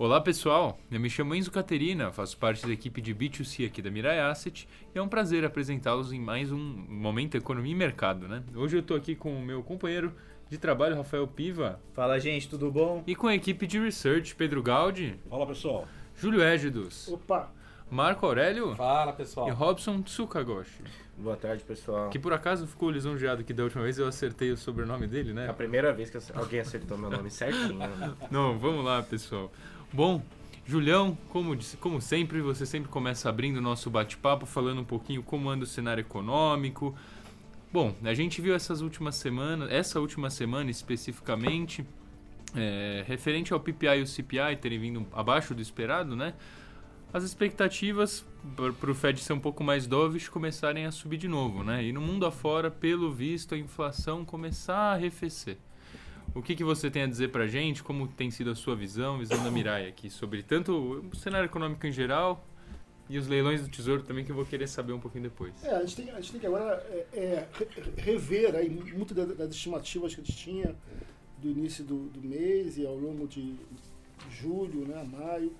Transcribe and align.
Olá 0.00 0.18
pessoal, 0.18 0.78
eu 0.90 0.98
me 0.98 1.10
chamo 1.10 1.34
Enzo 1.34 1.50
Caterina, 1.50 2.10
faço 2.10 2.34
parte 2.38 2.66
da 2.66 2.72
equipe 2.72 3.02
de 3.02 3.14
B2C 3.14 3.66
aqui 3.66 3.82
da 3.82 3.90
Mirai 3.90 4.18
Asset 4.18 4.66
e 4.94 4.98
é 4.98 5.02
um 5.02 5.06
prazer 5.06 5.44
apresentá-los 5.44 6.10
em 6.10 6.18
mais 6.18 6.50
um 6.50 6.58
Momento 6.58 7.36
Economia 7.36 7.72
e 7.72 7.74
Mercado. 7.74 8.26
Né? 8.26 8.42
Hoje 8.54 8.78
eu 8.78 8.80
estou 8.80 8.96
aqui 8.96 9.14
com 9.14 9.36
o 9.36 9.42
meu 9.42 9.62
companheiro 9.62 10.10
de 10.48 10.56
trabalho, 10.56 10.96
Rafael 10.96 11.28
Piva. 11.28 11.78
Fala 11.92 12.18
gente, 12.18 12.48
tudo 12.48 12.70
bom? 12.70 13.04
E 13.06 13.14
com 13.14 13.26
a 13.26 13.34
equipe 13.34 13.66
de 13.66 13.78
Research, 13.78 14.34
Pedro 14.36 14.62
Gaudi. 14.62 15.20
Fala 15.28 15.46
pessoal. 15.46 15.86
Júlio 16.16 16.40
Égidos. 16.40 17.06
Opa! 17.08 17.52
Marco 17.90 18.24
Aurélio. 18.24 18.74
Fala 18.76 19.12
pessoal. 19.12 19.48
E 19.48 19.50
Robson 19.50 20.00
Tsukagoshi. 20.00 20.82
Boa 21.18 21.36
tarde, 21.36 21.62
pessoal. 21.62 22.08
Que 22.08 22.18
por 22.18 22.32
acaso 22.32 22.66
ficou 22.66 22.90
lisonjeado 22.90 23.44
que 23.44 23.52
da 23.52 23.64
última 23.64 23.82
vez 23.82 23.98
eu 23.98 24.06
acertei 24.06 24.50
o 24.50 24.56
sobrenome 24.56 25.06
dele, 25.06 25.34
né? 25.34 25.44
É 25.44 25.50
a 25.50 25.52
primeira 25.52 25.92
vez 25.92 26.08
que 26.08 26.16
alguém 26.32 26.60
acertou 26.60 26.96
meu 26.96 27.10
nome 27.10 27.30
certinho. 27.30 27.74
Né? 27.74 28.14
Não, 28.30 28.58
vamos 28.58 28.82
lá, 28.82 29.02
pessoal. 29.02 29.52
Bom, 29.92 30.22
Julião, 30.64 31.18
como, 31.30 31.58
como 31.80 32.00
sempre, 32.00 32.40
você 32.40 32.64
sempre 32.64 32.88
começa 32.88 33.28
abrindo 33.28 33.56
o 33.56 33.60
nosso 33.60 33.90
bate-papo, 33.90 34.46
falando 34.46 34.80
um 34.80 34.84
pouquinho 34.84 35.20
como 35.20 35.50
anda 35.50 35.64
o 35.64 35.66
cenário 35.66 36.00
econômico. 36.00 36.94
Bom, 37.72 37.92
a 38.04 38.14
gente 38.14 38.40
viu 38.40 38.54
essas 38.54 38.82
últimas 38.82 39.16
semanas, 39.16 39.68
essa 39.68 39.98
última 39.98 40.30
semana 40.30 40.70
especificamente, 40.70 41.84
é, 42.54 43.04
referente 43.04 43.52
ao 43.52 43.58
PPI 43.58 43.98
e 43.98 44.02
o 44.02 44.06
CPI 44.06 44.56
terem 44.60 44.78
vindo 44.78 45.04
abaixo 45.12 45.54
do 45.54 45.60
esperado, 45.60 46.14
né? 46.14 46.34
As 47.12 47.24
expectativas 47.24 48.24
para 48.78 48.90
o 48.90 48.94
Fed 48.94 49.20
ser 49.20 49.32
um 49.32 49.40
pouco 49.40 49.64
mais 49.64 49.88
dovish 49.88 50.28
começarem 50.28 50.86
a 50.86 50.92
subir 50.92 51.16
de 51.16 51.26
novo, 51.26 51.64
né? 51.64 51.82
E 51.82 51.92
no 51.92 52.00
mundo 52.00 52.24
afora, 52.24 52.70
pelo 52.70 53.12
visto, 53.12 53.56
a 53.56 53.58
inflação 53.58 54.24
começar 54.24 54.76
a 54.76 54.92
arrefecer. 54.92 55.58
O 56.32 56.42
que, 56.42 56.54
que 56.54 56.62
você 56.62 56.88
tem 56.88 57.02
a 57.02 57.06
dizer 57.06 57.30
para 57.32 57.46
gente? 57.48 57.82
Como 57.82 58.06
tem 58.06 58.30
sido 58.30 58.50
a 58.50 58.54
sua 58.54 58.76
visão, 58.76 59.18
visão 59.18 59.42
da 59.42 59.50
Mirai 59.50 59.88
aqui, 59.88 60.08
sobre 60.08 60.42
tanto 60.44 61.02
o 61.10 61.16
cenário 61.16 61.46
econômico 61.46 61.84
em 61.86 61.92
geral 61.92 62.44
e 63.08 63.18
os 63.18 63.26
leilões 63.26 63.62
do 63.62 63.68
Tesouro 63.68 64.04
também, 64.04 64.24
que 64.24 64.30
eu 64.30 64.36
vou 64.36 64.46
querer 64.46 64.68
saber 64.68 64.92
um 64.92 65.00
pouquinho 65.00 65.24
depois. 65.24 65.52
É, 65.64 65.74
a 65.74 65.80
gente 65.84 65.96
tem, 65.96 66.10
a 66.10 66.20
gente 66.20 66.30
tem 66.30 66.40
que 66.40 66.46
agora 66.46 66.74
é, 66.88 67.18
é, 67.18 67.48
rever 67.96 68.54
aí 68.54 68.70
muitas 68.70 69.16
das 69.36 69.50
estimativas 69.50 70.14
que 70.14 70.20
a 70.20 70.24
gente 70.24 70.36
tinha 70.36 70.76
do 71.38 71.50
início 71.50 71.82
do, 71.82 72.08
do 72.10 72.22
mês 72.22 72.78
e 72.78 72.86
ao 72.86 72.94
longo 72.94 73.26
de 73.26 73.56
julho, 74.30 74.86
né, 74.86 75.02
maio, 75.02 75.52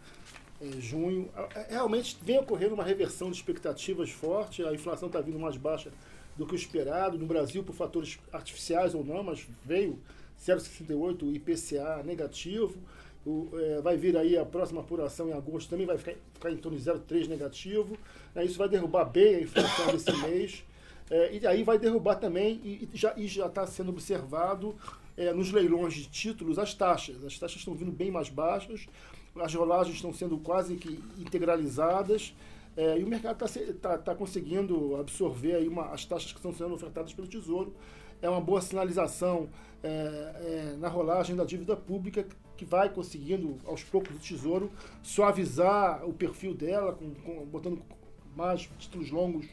é, 0.60 0.80
junho. 0.80 1.28
É, 1.56 1.66
realmente 1.70 2.16
vem 2.22 2.38
ocorrendo 2.38 2.74
uma 2.74 2.84
reversão 2.84 3.28
de 3.28 3.36
expectativas 3.36 4.10
forte, 4.10 4.62
a 4.62 4.72
inflação 4.72 5.08
está 5.08 5.20
vindo 5.20 5.38
mais 5.38 5.56
baixa 5.56 5.90
do 6.36 6.46
que 6.46 6.52
o 6.52 6.56
esperado, 6.56 7.18
no 7.18 7.26
Brasil 7.26 7.64
por 7.64 7.74
fatores 7.74 8.20
artificiais 8.32 8.94
ou 8.94 9.04
não, 9.04 9.24
mas 9.24 9.44
veio 9.64 9.98
0,68 10.40 11.34
IPCA 11.34 12.02
negativo. 12.04 12.78
O, 13.24 13.50
é, 13.54 13.80
vai 13.82 13.96
vir 13.96 14.16
aí 14.16 14.36
a 14.38 14.46
próxima 14.46 14.80
apuração 14.80 15.28
em 15.28 15.32
agosto, 15.32 15.68
também 15.68 15.86
vai 15.86 15.98
ficar, 15.98 16.14
ficar 16.32 16.50
em 16.50 16.56
torno 16.56 16.78
de 16.78 16.84
0,3 16.84 17.28
negativo. 17.28 17.98
É, 18.34 18.44
isso 18.44 18.56
vai 18.56 18.68
derrubar 18.68 19.04
bem 19.04 19.34
a 19.36 19.40
inflação 19.40 19.92
desse 19.92 20.12
mês. 20.16 20.64
É, 21.10 21.36
e 21.36 21.46
aí 21.46 21.62
vai 21.62 21.78
derrubar 21.78 22.14
também, 22.14 22.60
e, 22.64 22.88
e 23.16 23.26
já 23.26 23.46
está 23.46 23.66
sendo 23.66 23.90
observado 23.90 24.76
é, 25.16 25.32
nos 25.32 25.52
leilões 25.52 25.92
de 25.92 26.06
títulos, 26.06 26.58
as 26.58 26.72
taxas. 26.72 27.16
As 27.24 27.38
taxas 27.38 27.58
estão 27.58 27.74
vindo 27.74 27.92
bem 27.92 28.10
mais 28.10 28.28
baixas, 28.28 28.86
as 29.36 29.54
rolagens 29.54 29.96
estão 29.96 30.12
sendo 30.14 30.38
quase 30.38 30.76
que 30.76 31.02
integralizadas. 31.18 32.32
É, 32.76 32.98
e 32.98 33.04
o 33.04 33.08
mercado 33.08 33.44
está 33.44 33.72
tá, 33.74 33.98
tá 33.98 34.14
conseguindo 34.14 34.96
absorver 34.96 35.56
aí 35.56 35.68
uma, 35.68 35.86
as 35.86 36.04
taxas 36.04 36.32
que 36.32 36.38
estão 36.38 36.52
sendo 36.52 36.74
ofertadas 36.74 37.12
pelo 37.12 37.26
Tesouro. 37.26 37.74
É 38.22 38.28
uma 38.28 38.40
boa 38.40 38.60
sinalização 38.60 39.48
é, 39.82 39.88
é, 39.88 40.76
na 40.78 40.88
rolagem 40.88 41.34
da 41.34 41.44
dívida 41.44 41.76
pública 41.76 42.26
que 42.56 42.64
vai 42.64 42.90
conseguindo, 42.90 43.56
aos 43.64 43.82
poucos, 43.82 44.14
o 44.14 44.18
Tesouro 44.18 44.70
suavizar 45.02 46.06
o 46.06 46.12
perfil 46.12 46.54
dela, 46.54 46.92
com, 46.92 47.14
com 47.14 47.46
botando 47.46 47.82
mais 48.36 48.68
títulos 48.78 49.10
longos 49.10 49.46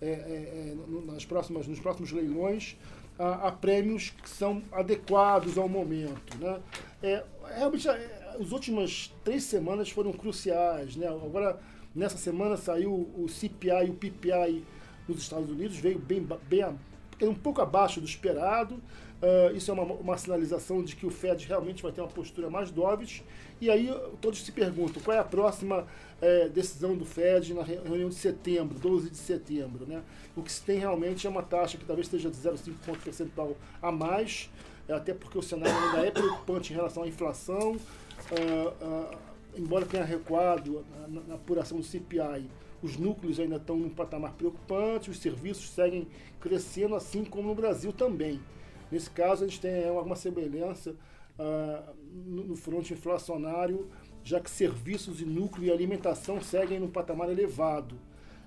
é, 0.00 0.08
é, 0.08 0.10
é 0.10 0.76
nas 1.06 1.24
próximas, 1.24 1.66
nos 1.66 1.78
próximos 1.78 2.12
leilões, 2.12 2.76
a, 3.18 3.48
a, 3.48 3.52
prêmios 3.52 4.10
que 4.10 4.28
são 4.28 4.62
adequados 4.72 5.58
ao 5.58 5.68
momento. 5.68 6.38
Né? 6.38 6.60
É, 7.02 7.24
realmente, 7.54 7.88
as 7.88 8.50
últimas 8.50 9.14
três 9.24 9.44
semanas 9.44 9.90
foram 9.90 10.12
cruciais. 10.12 10.96
Né? 10.96 11.08
Agora, 11.08 11.60
nessa 11.96 12.18
semana, 12.18 12.56
saiu 12.56 12.92
o 13.16 13.26
CPI 13.28 13.86
e 13.86 13.90
o 13.90 13.94
PPI 13.94 14.64
nos 15.08 15.22
Estados 15.22 15.50
Unidos, 15.50 15.76
veio 15.76 15.98
bem, 15.98 16.26
bem 16.48 16.64
um 17.22 17.34
pouco 17.34 17.62
abaixo 17.62 18.00
do 18.00 18.06
esperado. 18.06 18.74
Uh, 18.74 19.56
isso 19.56 19.70
é 19.70 19.74
uma, 19.74 19.82
uma, 19.82 20.18
sinalização 20.18 20.82
de 20.82 20.94
que 20.94 21.06
o 21.06 21.10
Fed 21.10 21.46
realmente 21.46 21.82
vai 21.82 21.90
ter 21.90 22.02
uma 22.02 22.08
postura 22.08 22.50
mais 22.50 22.70
dovish. 22.70 23.22
E 23.58 23.70
aí 23.70 23.88
todos 24.20 24.44
se 24.44 24.52
perguntam 24.52 25.02
qual 25.02 25.16
é 25.16 25.20
a 25.20 25.24
próxima 25.24 25.86
é, 26.20 26.48
decisão 26.50 26.94
do 26.94 27.06
Fed 27.06 27.54
na 27.54 27.62
reunião 27.62 28.10
de 28.10 28.14
setembro, 28.14 28.78
12 28.78 29.08
de 29.08 29.16
setembro. 29.16 29.86
Né? 29.86 30.02
O 30.36 30.42
que 30.42 30.52
se 30.52 30.62
tem 30.62 30.78
realmente 30.78 31.26
é 31.26 31.30
uma 31.30 31.42
taxa 31.42 31.78
que 31.78 31.84
talvez 31.86 32.06
esteja 32.06 32.30
de 32.30 32.36
0,5 32.36 32.74
ponto 32.84 32.98
percentual 32.98 33.56
a 33.80 33.90
mais, 33.90 34.50
é, 34.86 34.92
até 34.92 35.14
porque 35.14 35.38
o 35.38 35.42
cenário 35.42 35.74
ainda 35.74 36.06
é 36.06 36.10
preocupante 36.10 36.74
em 36.74 36.76
relação 36.76 37.02
à 37.02 37.08
inflação. 37.08 37.72
Uh, 37.72 38.84
uh, 38.84 39.25
embora 39.56 39.86
tenha 39.86 40.04
recuado 40.04 40.84
na, 41.08 41.20
na 41.20 41.34
apuração 41.34 41.78
do 41.78 41.84
CPI, 41.84 42.48
os 42.82 42.96
núcleos 42.96 43.40
ainda 43.40 43.56
estão 43.56 43.76
num 43.76 43.90
patamar 43.90 44.34
preocupante, 44.34 45.10
os 45.10 45.18
serviços 45.18 45.70
seguem 45.70 46.06
crescendo, 46.40 46.94
assim 46.94 47.24
como 47.24 47.48
no 47.48 47.54
Brasil 47.54 47.92
também. 47.92 48.40
Nesse 48.90 49.10
caso, 49.10 49.44
a 49.44 49.48
gente 49.48 49.60
tem 49.60 49.88
alguma 49.88 50.14
semelhança 50.14 50.94
no, 52.12 52.44
no 52.44 52.56
fronte 52.56 52.92
inflacionário, 52.92 53.88
já 54.22 54.40
que 54.40 54.50
serviços 54.50 55.20
e 55.20 55.24
núcleo 55.24 55.66
e 55.66 55.70
alimentação 55.70 56.40
seguem 56.40 56.80
num 56.80 56.88
patamar 56.88 57.30
elevado. 57.30 57.96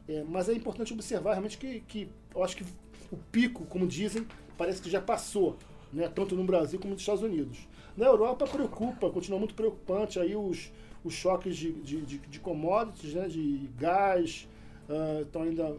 É, 0.07 0.23
mas 0.23 0.49
é 0.49 0.53
importante 0.53 0.93
observar 0.93 1.31
realmente 1.31 1.57
que, 1.57 1.81
que 1.81 2.09
eu 2.33 2.43
acho 2.43 2.57
que 2.57 2.65
o 3.11 3.17
pico, 3.31 3.65
como 3.65 3.87
dizem, 3.87 4.25
parece 4.57 4.81
que 4.81 4.89
já 4.89 4.99
passou, 4.99 5.57
né, 5.93 6.07
tanto 6.07 6.35
no 6.35 6.43
Brasil 6.43 6.79
como 6.79 6.93
nos 6.93 7.01
Estados 7.01 7.21
Unidos. 7.21 7.67
Na 7.95 8.05
Europa 8.05 8.47
preocupa, 8.47 9.09
continua 9.09 9.39
muito 9.39 9.53
preocupante 9.53 10.19
aí 10.19 10.35
os, 10.35 10.71
os 11.03 11.13
choques 11.13 11.55
de, 11.55 11.71
de, 11.71 12.01
de, 12.01 12.17
de 12.17 12.39
commodities, 12.39 13.13
né, 13.13 13.27
de 13.27 13.69
gás, 13.77 14.47
uh, 14.89 15.21
estão 15.21 15.43
ainda 15.43 15.75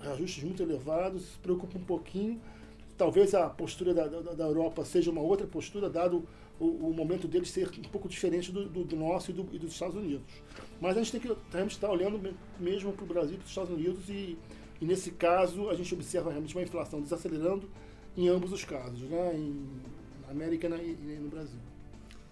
ajustes 0.00 0.44
muito 0.44 0.62
elevados, 0.62 1.22
se 1.22 1.38
preocupa 1.38 1.78
um 1.78 1.84
pouquinho. 1.84 2.40
Talvez 2.96 3.34
a 3.34 3.48
postura 3.48 3.92
da, 3.92 4.06
da, 4.06 4.32
da 4.32 4.44
Europa 4.44 4.84
seja 4.84 5.10
uma 5.10 5.20
outra 5.20 5.46
postura, 5.46 5.88
dado 5.88 6.26
o, 6.58 6.64
o, 6.64 6.94
momento 6.94 7.28
deles 7.28 7.50
ser 7.50 7.68
um 7.78 7.90
pouco 7.90 8.08
diferente 8.08 8.50
do, 8.50 8.66
do, 8.66 8.84
do 8.84 8.96
nosso 8.96 9.30
e, 9.30 9.34
do, 9.34 9.46
e, 9.52 9.58
dos 9.58 9.72
Estados 9.72 9.94
Unidos. 9.94 10.26
Mas 10.80 10.96
a 10.96 11.02
gente 11.02 11.12
tem 11.12 11.20
que 11.20 11.28
realmente 11.50 11.74
estar 11.74 11.90
olhando 11.90 12.34
mesmo 12.58 12.92
para 12.92 13.04
o 13.04 13.06
Brasil 13.06 13.34
e 13.34 13.36
para 13.36 13.44
os 13.44 13.50
Estados 13.50 13.70
Unidos 13.70 14.08
e, 14.08 14.38
e, 14.80 14.84
nesse 14.84 15.10
caso, 15.10 15.68
a 15.68 15.74
gente 15.74 15.92
observa 15.92 16.30
realmente 16.30 16.54
uma 16.54 16.62
inflação 16.62 17.00
desacelerando 17.00 17.68
em 18.16 18.28
ambos 18.28 18.52
os 18.52 18.64
casos, 18.64 19.00
né? 19.00 19.34
em, 19.34 19.66
na 20.24 20.30
América 20.30 20.66
e 20.68 21.18
no 21.20 21.28
Brasil. 21.28 21.60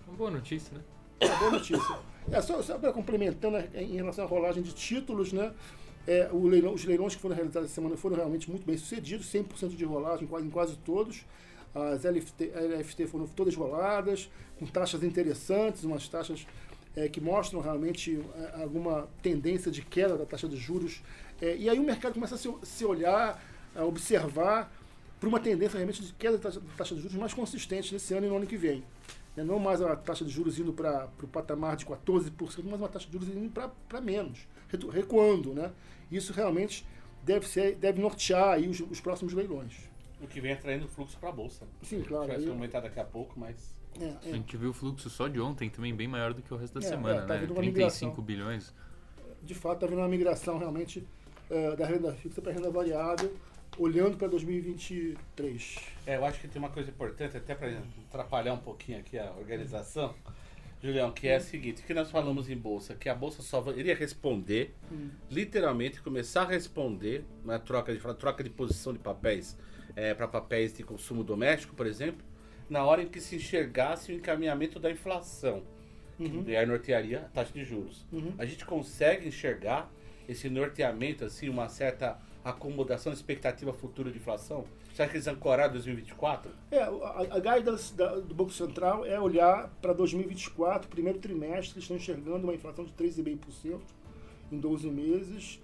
Uma 0.07 0.17
boa 0.17 0.31
notícia, 0.31 0.77
né? 0.77 0.83
Uma 1.21 1.37
boa 1.37 1.51
notícia. 1.53 1.99
É, 2.31 2.41
só, 2.41 2.63
só 2.63 2.79
complementando 2.93 3.59
né, 3.59 3.69
em 3.75 3.97
relação 3.97 4.25
à 4.25 4.29
rolagem 4.29 4.63
de 4.63 4.73
títulos, 4.73 5.33
né? 5.33 5.53
É, 6.07 6.29
leilão, 6.33 6.75
os 6.75 6.85
leilões 6.85 7.15
que 7.15 7.21
foram 7.21 7.35
realizados 7.35 7.67
essa 7.67 7.77
semana 7.77 7.97
foram 7.97 8.17
realmente 8.17 8.51
muito 8.51 8.67
bem 8.67 8.77
sucedidos, 8.77 9.27
100% 9.33 9.75
de 9.75 9.85
rolagem 9.85 10.29
em 10.29 10.51
quase 10.51 10.77
todos. 10.79 11.25
As 11.75 12.05
LFT, 12.05 12.53
LFT 12.55 13.07
foram 13.07 13.27
todas 13.27 13.55
roladas, 13.57 14.31
com 14.59 14.67
taxas 14.67 15.03
interessantes, 15.03 15.83
umas 15.83 16.07
taxas 16.09 16.47
é, 16.95 17.09
que 17.09 17.21
mostram 17.21 17.61
realmente 17.61 18.21
é, 18.37 18.63
alguma 18.63 19.09
tendência 19.23 19.71
de 19.71 19.83
queda 19.83 20.17
da 20.17 20.25
taxa 20.25 20.49
de 20.49 20.57
juros. 20.57 21.03
É, 21.41 21.57
e 21.57 21.69
aí 21.69 21.79
o 21.79 21.83
mercado 21.83 22.15
começa 22.15 22.37
a 22.37 22.39
se, 22.39 22.53
se 22.63 22.85
olhar, 22.85 23.43
a 23.75 23.85
observar 23.85 24.73
para 25.19 25.29
uma 25.29 25.41
tendência 25.41 25.77
realmente 25.77 26.03
de 26.03 26.13
queda 26.13 26.37
da 26.37 26.45
taxa, 26.45 26.61
da 26.61 26.73
taxa 26.77 26.95
de 26.95 27.01
juros 27.01 27.17
mais 27.17 27.35
consistente 27.35 27.93
nesse 27.93 28.15
ano 28.15 28.27
e 28.27 28.29
no 28.29 28.37
ano 28.37 28.47
que 28.47 28.57
vem. 28.57 28.85
É, 29.37 29.43
não 29.43 29.59
mais 29.59 29.83
a 29.83 29.97
taxa 29.97 30.25
de 30.25 30.31
juros 30.31 30.59
indo 30.59 30.73
para 30.73 31.09
o 31.23 31.27
patamar 31.27 31.77
de 31.77 31.85
14%, 31.85 32.31
mas 32.65 32.75
uma 32.75 32.89
taxa 32.89 33.07
de 33.07 33.13
juros 33.13 33.29
indo 33.29 33.51
para 33.89 34.01
menos, 34.01 34.47
recuando. 34.93 35.53
Né? 35.53 35.73
Isso 36.11 36.33
realmente 36.33 36.87
deve, 37.23 37.47
ser, 37.49 37.75
deve 37.77 38.01
nortear 38.01 38.55
aí 38.55 38.69
os, 38.69 38.81
os 38.81 39.01
próximos 39.01 39.33
leilões. 39.33 39.91
O 40.21 40.27
que 40.27 40.41
vem 40.41 40.53
atraindo 40.53 40.87
fluxo 40.89 41.19
para 41.19 41.31
a 41.31 41.33
Bolsa. 41.33 41.67
Sim, 41.83 42.03
claro. 42.03 42.29
Vai 42.29 42.43
comentar 42.43 42.81
daqui 42.81 43.01
a 43.01 43.05
pouco, 43.05 43.39
mas... 43.39 43.75
É, 44.01 44.05
é. 44.05 44.19
A 44.31 44.37
gente 44.37 44.57
viu 44.57 44.71
o 44.71 44.73
fluxo 44.73 45.11
só 45.11 45.29
de 45.29 45.41
ontem 45.41 45.69
também 45.69 45.95
bem 45.95 46.09
maior 46.09 46.33
do 46.33 46.43
que 46.43 46.53
o 46.53 46.57
resto 46.57 46.79
da 46.79 46.87
é, 46.87 46.89
semana, 46.89 47.23
é, 47.23 47.27
tá 47.27 47.37
né? 47.37 47.47
35 47.47 48.23
bilhões. 48.23 48.73
De 49.43 49.55
fato, 49.55 49.75
está 49.75 49.87
havendo 49.87 50.01
uma 50.01 50.09
migração 50.09 50.59
realmente 50.59 51.07
uh, 51.51 51.77
da 51.77 51.87
renda 51.87 52.13
fixa 52.15 52.41
para 52.41 52.53
a 52.53 52.55
renda 52.55 52.71
variável 52.71 53.33
olhando 53.79 54.17
para 54.17 54.29
2023? 54.29 55.77
É, 56.07 56.17
eu 56.17 56.25
acho 56.25 56.41
que 56.41 56.49
tem 56.49 56.61
uma 56.61 56.71
coisa 56.71 56.91
importante, 56.91 57.37
até 57.37 57.55
para 57.55 57.83
atrapalhar 58.09 58.53
um 58.55 58.59
pouquinho 58.59 58.99
aqui 58.99 59.19
a 59.19 59.33
organização, 59.33 60.15
Julião, 60.83 61.11
que 61.11 61.29
é 61.29 61.37
a 61.37 61.41
seguinte, 61.41 61.83
que 61.83 61.95
nós 61.95 62.11
falamos 62.11 62.51
em 62.51 62.57
bolsa, 62.57 62.95
que 62.95 63.09
a 63.09 63.15
bolsa 63.15 63.43
só 63.43 63.65
iria 63.73 63.95
responder, 63.95 64.75
hum. 64.93 65.09
literalmente 65.31 66.03
começar 66.03 66.43
a 66.43 66.47
responder 66.47 67.25
na 67.43 67.59
troca 67.59 67.95
de 67.95 68.01
troca 68.17 68.45
de 68.45 68.51
posição 68.51 68.93
de 68.93 68.99
papéis 68.99 69.57
é, 69.97 70.13
para 70.13 70.29
papéis 70.29 70.75
de 70.75 70.83
consumo 70.83 71.25
doméstico, 71.25 71.75
por 71.75 71.87
exemplo, 71.87 72.23
na 72.69 72.85
hora 72.85 73.03
em 73.03 73.09
que 73.09 73.21
se 73.21 73.37
enxergasse 73.37 74.13
o 74.13 74.15
encaminhamento 74.15 74.79
da 74.79 74.91
inflação. 74.91 75.63
Uhum. 76.17 76.45
e 76.47 76.57
aí 76.57 76.65
nortearia 76.65 77.23
a 77.23 77.29
taxa 77.29 77.53
de 77.53 77.65
juros. 77.65 78.07
Uhum. 78.13 78.35
A 78.39 78.45
gente 78.45 78.65
consegue 78.65 79.27
enxergar 79.27 79.91
esse 80.29 80.49
norteamento, 80.49 81.25
assim, 81.25 81.49
uma 81.49 81.69
certa 81.69 82.21
acomodação 82.45 83.13
expectativa 83.13 83.73
futura 83.73 84.11
de 84.11 84.19
inflação? 84.19 84.65
Acha 84.93 85.09
que 85.09 85.17
eles 85.17 85.27
ancoraram 85.27 85.73
2024? 85.73 86.51
É, 86.71 86.83
a, 86.83 86.89
a 87.31 87.39
guidance 87.41 87.95
da- 87.95 88.17
do 88.17 88.35
Banco 88.35 88.53
Central 88.53 89.05
é 89.05 89.19
olhar 89.19 89.69
para 89.83 89.93
2024, 89.93 90.89
primeiro 90.89 91.19
trimestre, 91.19 91.73
eles 91.75 91.85
estão 91.85 91.97
enxergando 91.97 92.45
uma 92.45 92.55
inflação 92.55 92.85
de 92.85 92.93
3,5% 92.93 93.81
em 94.53 94.59
12 94.59 94.89
meses, 94.91 95.59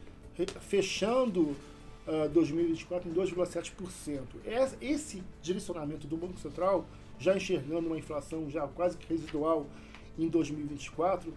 fechando 0.60 1.54
ah, 2.06 2.26
2024 2.28 3.08
em 3.08 3.12
2,7%. 3.12 4.20
Es- 4.46 4.76
Esse 4.80 5.22
direcionamento 5.42 6.06
do 6.06 6.16
Banco 6.16 6.38
Central, 6.38 6.86
já 7.18 7.36
enxergando 7.36 7.86
uma 7.86 7.98
inflação 7.98 8.48
já 8.48 8.66
quase 8.66 8.96
que 8.96 9.06
residual 9.12 9.66
em 10.18 10.26
2024, 10.28 11.32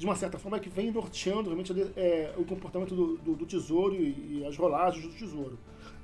de 0.00 0.06
uma 0.06 0.16
certa 0.16 0.38
forma 0.38 0.56
é 0.56 0.60
que 0.60 0.70
vem 0.70 0.90
norteando 0.90 1.42
realmente 1.50 1.72
é, 1.94 2.32
o 2.38 2.44
comportamento 2.44 2.94
do, 2.94 3.18
do- 3.18 3.34
do 3.36 3.44
tesouro 3.44 3.94
e, 3.94 4.38
e 4.38 4.44
as 4.48 4.56
rolagens 4.56 5.04
do 5.06 5.12
tesouro. 5.12 5.58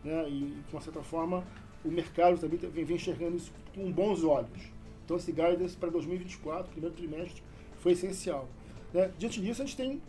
Né? 0.05 0.29
E, 0.29 0.41
de 0.69 0.75
uma 0.75 0.83
certa 0.83 1.03
forma, 1.03 1.43
o 1.83 1.91
mercado 1.91 2.39
também 2.39 2.59
vem, 2.59 2.85
vem 2.85 2.97
enxergando 2.97 3.39
isso 3.39 3.51
com 3.75 3.91
bons 3.91 4.23
olhos. 4.23 4.61
Então, 5.03 5.17
esse 5.17 5.33
guidance 5.33 5.75
para 5.79 5.89
2024, 5.89 6.71
primeiro 6.73 6.95
trimestre, 6.95 7.43
foi 7.79 7.93
essencial. 7.93 8.47
Né? 8.93 9.11
Diante 9.19 9.41
disso, 9.41 9.63
a 9.63 9.65
gente 9.65 9.79
tem 9.79 10.03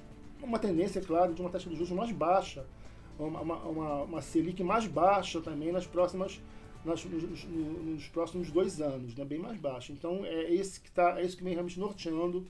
uma 0.43 0.59
tendência, 0.59 0.99
claro, 1.01 1.33
de 1.33 1.39
uma 1.41 1.49
taxa 1.49 1.69
de 1.69 1.75
juros 1.77 1.91
mais 1.91 2.11
baixa, 2.11 2.65
uma, 3.17 3.39
uma, 3.39 3.55
uma, 4.03 4.21
Selic 4.21 4.61
mais 4.63 4.85
baixa 4.85 5.39
também 5.39 5.71
nas 5.71 5.87
próximas, 5.87 6.41
nos- 6.83 7.45
nos 7.45 8.07
próximos 8.09 8.51
dois 8.51 8.81
anos, 8.81 9.15
né? 9.15 9.23
bem 9.23 9.39
mais 9.39 9.57
baixa. 9.57 9.93
Então, 9.93 10.25
é 10.25 10.53
esse 10.53 10.81
que, 10.81 10.91
tá, 10.91 11.21
é 11.21 11.23
isso 11.25 11.37
que 11.37 11.43
vem 11.45 11.53
realmente 11.53 11.79
norteando 11.79 12.45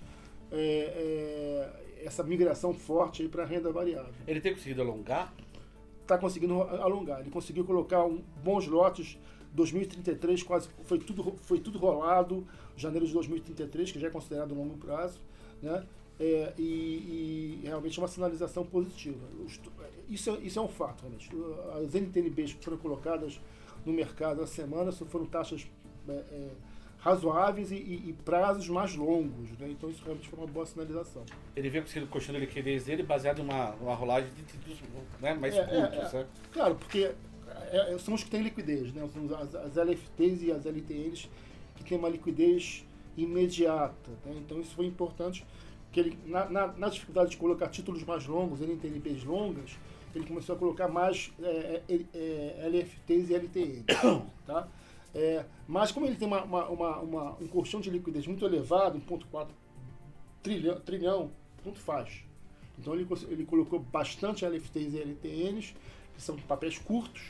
é, 0.51 1.71
é, 1.97 2.03
essa 2.05 2.23
migração 2.23 2.73
forte 2.73 3.27
para 3.27 3.43
a 3.43 3.45
renda 3.45 3.71
variável 3.71 4.13
Ele 4.27 4.39
tem 4.41 4.53
conseguido 4.53 4.81
alongar? 4.81 5.33
está 6.01 6.17
conseguindo 6.17 6.61
alongar. 6.61 7.19
Ele 7.19 7.29
conseguiu 7.29 7.65
colocar 7.65 8.05
um, 8.05 8.21
bons 8.43 8.65
lotes. 8.65 9.17
2033 9.53 10.43
quase 10.43 10.69
foi 10.83 10.99
tudo 10.99 11.35
foi 11.41 11.59
tudo 11.59 11.77
rolado. 11.77 12.47
Janeiro 12.77 13.05
de 13.05 13.11
2033 13.13 13.91
que 13.91 13.99
já 13.99 14.07
é 14.07 14.09
considerado 14.09 14.53
longo 14.55 14.77
prazo, 14.77 15.19
né? 15.61 15.85
É, 16.19 16.53
e, 16.57 16.63
e 16.63 17.61
realmente 17.63 17.99
é 17.99 18.01
uma 18.01 18.07
sinalização 18.07 18.65
positiva. 18.65 19.19
Os- 19.45 19.59
Isso, 20.09 20.29
é- 20.31 20.39
isso 20.39 20.57
é 20.57 20.61
um 20.61 20.67
fato, 20.69 21.01
realmente. 21.01 21.29
As 21.83 21.93
NTNBs 21.93 22.53
que 22.53 22.63
foram 22.63 22.77
colocadas 22.77 23.39
no 23.85 23.91
mercado 23.91 24.41
essa 24.41 24.53
semana 24.53 24.91
foram 24.93 25.25
taxas 25.25 25.67
é, 26.07 26.11
é, 26.13 26.49
razoáveis 26.99 27.71
e, 27.71 27.75
e- 27.75 28.15
prazos 28.25 28.67
mais 28.67 28.95
longos. 28.95 29.51
Né? 29.59 29.69
Então 29.69 29.89
isso 29.89 30.03
realmente 30.03 30.27
foi 30.27 30.39
uma 30.39 30.47
boa 30.47 30.65
sinalização. 30.65 31.23
Ele 31.55 31.69
vem 31.69 31.81
conseguindo 31.81 32.07
colchão 32.07 32.33
de 32.33 32.41
liquidez 32.41 32.85
dele 32.85 33.03
baseado 33.03 33.39
em 33.39 33.43
uma, 33.43 33.71
uma 33.75 33.95
rolagem 33.95 34.29
de 34.33 34.43
títulos 34.43 34.79
né, 35.21 35.33
mais 35.35 35.55
É, 35.55 35.59
é, 35.59 35.65
curtos, 35.65 36.13
é. 36.13 36.17
né? 36.19 36.27
Claro, 36.51 36.75
porque 36.75 37.11
é, 37.71 37.93
é, 37.93 37.97
são 37.99 38.13
os 38.13 38.23
que 38.23 38.29
têm 38.29 38.41
liquidez, 38.43 38.93
né? 38.93 39.07
São 39.13 39.37
as, 39.37 39.55
as 39.55 39.75
LFTs 39.77 40.41
e 40.43 40.51
as 40.51 40.65
LTNs 40.65 41.29
que 41.75 41.83
têm 41.83 41.97
uma 41.97 42.09
liquidez 42.09 42.83
imediata. 43.15 44.09
né? 44.25 44.33
Então 44.37 44.59
isso 44.59 44.75
foi 44.75 44.85
importante, 44.85 45.45
que 45.91 45.99
ele, 45.99 46.17
na, 46.25 46.45
na, 46.49 46.67
na 46.67 46.89
dificuldade 46.89 47.31
de 47.31 47.37
colocar 47.37 47.67
títulos 47.69 48.03
mais 48.03 48.25
longos, 48.27 48.61
NTNBs 48.61 49.23
longas, 49.23 49.71
ele 50.13 50.25
começou 50.25 50.55
a 50.55 50.59
colocar 50.59 50.87
mais 50.87 51.31
é, 51.41 51.81
LFTs 52.67 53.29
e 53.29 53.35
LTNs. 53.35 53.83
Tá? 54.47 54.67
É, 55.15 55.45
mas 55.67 55.91
como 55.91 56.05
ele 56.05 56.15
tem 56.15 56.27
uma, 56.27 56.43
uma, 56.43 56.99
uma- 56.99 57.31
um 57.41 57.47
colchão 57.47 57.79
de 57.81 57.89
liquidez 57.89 58.27
muito 58.27 58.45
elevado, 58.45 58.99
1,4 58.99 59.47
trilhão, 60.43 60.79
trilhão, 60.81 61.31
tanto 61.63 61.79
faz. 61.79 62.23
Então 62.79 62.93
ele, 62.93 63.07
ele 63.29 63.45
colocou 63.45 63.79
bastante 63.79 64.45
LFTs 64.45 64.93
e 64.93 64.99
LTNs, 65.01 65.75
que 66.15 66.21
são 66.21 66.35
papéis 66.37 66.77
curtos, 66.77 67.21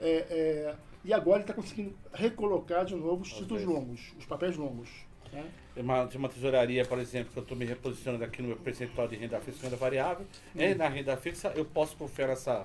é, 0.00 0.10
é, 0.30 0.76
e 1.04 1.12
agora 1.12 1.36
ele 1.38 1.42
está 1.44 1.54
conseguindo 1.54 1.94
recolocar 2.12 2.84
de 2.84 2.94
novo 2.96 3.22
os 3.22 3.28
títulos 3.32 3.62
vezes. 3.62 3.66
longos, 3.66 4.12
os 4.18 4.24
papéis 4.24 4.56
longos. 4.56 4.88
né? 5.32 5.44
Tem 5.74 5.82
uma, 5.84 6.06
tem 6.06 6.18
uma 6.18 6.28
tesouraria, 6.30 6.84
por 6.86 6.98
exemplo, 6.98 7.32
que 7.32 7.38
eu 7.38 7.42
estou 7.42 7.56
me 7.56 7.66
reposicionando 7.66 8.24
aqui 8.24 8.40
no 8.40 8.48
meu 8.48 8.56
percentual 8.56 9.06
de 9.06 9.16
renda 9.16 9.38
fixa 9.40 9.60
e 9.60 9.62
renda 9.64 9.76
variável. 9.76 10.26
E 10.54 10.74
na 10.74 10.88
renda 10.88 11.16
fixa 11.18 11.52
eu 11.54 11.64
posso 11.66 11.94
confiar 11.96 12.28
nessa, 12.28 12.64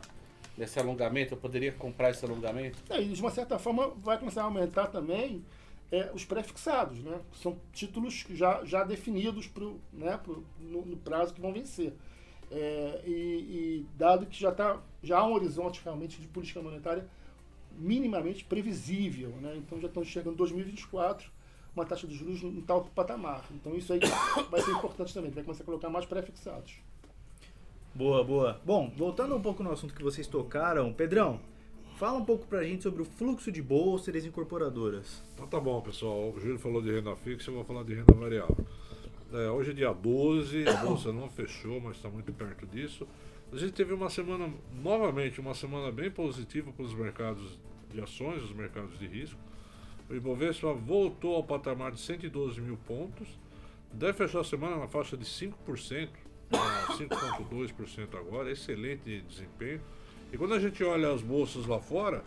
nesse 0.62 0.80
alongamento? 0.80 1.34
Eu 1.34 1.38
poderia 1.38 1.72
comprar 1.72 2.12
esse 2.12 2.24
alongamento? 2.24 2.78
É, 2.90 3.02
E 3.02 3.08
de 3.10 3.20
uma 3.20 3.32
certa 3.32 3.58
forma 3.58 3.90
vai 3.98 4.18
começar 4.20 4.42
a 4.42 4.46
aumentar 4.46 4.88
também 4.88 5.44
é, 5.92 6.12
os 6.14 6.24
pré-fixados, 6.24 7.00
né? 7.00 7.20
São 7.34 7.58
títulos 7.74 8.26
já, 8.30 8.64
já 8.64 8.84
definidos 8.84 9.48
pro, 9.48 9.80
né, 9.92 10.18
pro- 10.24 10.46
no, 10.60 10.86
no 10.86 10.98
prazo 10.98 11.34
que 11.34 11.42
vão 11.42 11.52
vencer. 11.52 11.94
É, 12.52 13.02
e, 13.06 13.12
e 13.12 13.86
dado 13.98 14.26
que 14.26 14.40
já, 14.40 14.52
tá, 14.52 14.80
já 15.02 15.20
há 15.20 15.26
um 15.26 15.34
horizonte 15.34 15.82
realmente 15.84 16.22
de 16.22 16.28
política 16.28 16.62
monetária 16.62 17.08
minimamente 17.78 18.44
previsível, 18.46 19.30
né? 19.42 19.56
Então 19.58 19.80
já 19.80 19.88
estão 19.88 20.04
chegando 20.04 20.34
em 20.34 20.38
2024 20.38 21.32
uma 21.76 21.86
taxa 21.86 22.06
de 22.06 22.14
juros 22.14 22.44
em 22.44 22.62
tal 22.62 22.84
patamar. 22.94 23.46
Então 23.52 23.76
isso 23.76 23.92
aí 23.94 24.00
vai 24.52 24.62
ser 24.62 24.72
importante 24.72 25.14
também, 25.14 25.32
vai 25.32 25.44
começar 25.44 25.64
a 25.64 25.66
colocar 25.66 25.90
mais 25.90 26.06
pré-fixados. 26.06 26.74
Boa, 27.94 28.24
boa. 28.24 28.62
Bom, 28.66 28.90
voltando 28.96 29.36
um 29.36 29.42
pouco 29.42 29.62
no 29.62 29.70
assunto 29.70 29.94
que 29.94 30.02
vocês 30.02 30.26
tocaram, 30.26 30.94
Pedrão, 30.94 31.42
fala 31.98 32.20
um 32.20 32.24
pouco 32.24 32.48
pra 32.48 32.64
gente 32.64 32.84
sobre 32.84 33.02
o 33.02 33.06
fluxo 33.06 33.52
de 33.52 33.62
bolsa 33.62 34.10
e 34.10 34.14
das 34.14 34.24
incorporadoras. 34.24 35.22
Então 35.34 35.46
tá 35.46 35.60
bom, 35.60 35.82
pessoal. 35.82 36.32
O 36.32 36.40
Júlio 36.40 36.58
falou 36.58 36.82
de 36.82 36.90
renda 36.90 37.14
fixa, 37.18 37.52
eu 37.52 37.56
vou 37.56 37.66
falar 37.66 37.84
de 37.84 37.94
renda 37.94 38.14
variável. 38.14 38.66
É, 39.34 39.50
hoje 39.50 39.72
é 39.72 39.74
dia 39.74 39.92
12, 39.92 40.70
a 40.70 40.78
bolsa 40.78 41.12
não 41.12 41.30
fechou, 41.30 41.82
mas 41.82 41.98
está 41.98 42.08
muito 42.08 42.32
perto 42.32 42.66
disso. 42.66 43.06
A 43.52 43.58
gente 43.58 43.74
teve 43.74 43.94
uma 43.94 44.10
semana, 44.10 44.50
novamente, 44.82 45.42
uma 45.42 45.54
semana 45.54 45.92
bem 45.92 46.10
positiva 46.10 46.72
para 46.72 46.86
os 46.86 46.94
mercados 46.94 47.60
de 47.94 48.00
ações, 48.00 48.42
os 48.42 48.54
mercados 48.54 48.98
de 48.98 49.06
risco. 49.06 49.38
O 50.10 50.16
Ibovespa 50.16 50.74
voltou 50.74 51.36
ao 51.36 51.44
patamar 51.44 51.92
de 51.92 52.00
112 52.00 52.62
mil 52.62 52.78
pontos, 52.88 53.28
deve 53.92 54.14
fechar 54.14 54.40
a 54.40 54.46
semana 54.46 54.78
na 54.78 54.88
faixa 54.88 55.18
de 55.18 55.26
5%, 55.26 56.10
ah, 56.54 56.88
5,2% 56.98 58.18
agora, 58.18 58.52
excelente 58.52 59.22
desempenho. 59.22 59.82
E 60.32 60.38
quando 60.38 60.54
a 60.54 60.60
gente 60.60 60.84
olha 60.84 61.12
as 61.12 61.22
bolsas 61.22 61.66
lá 61.66 61.80
fora, 61.80 62.24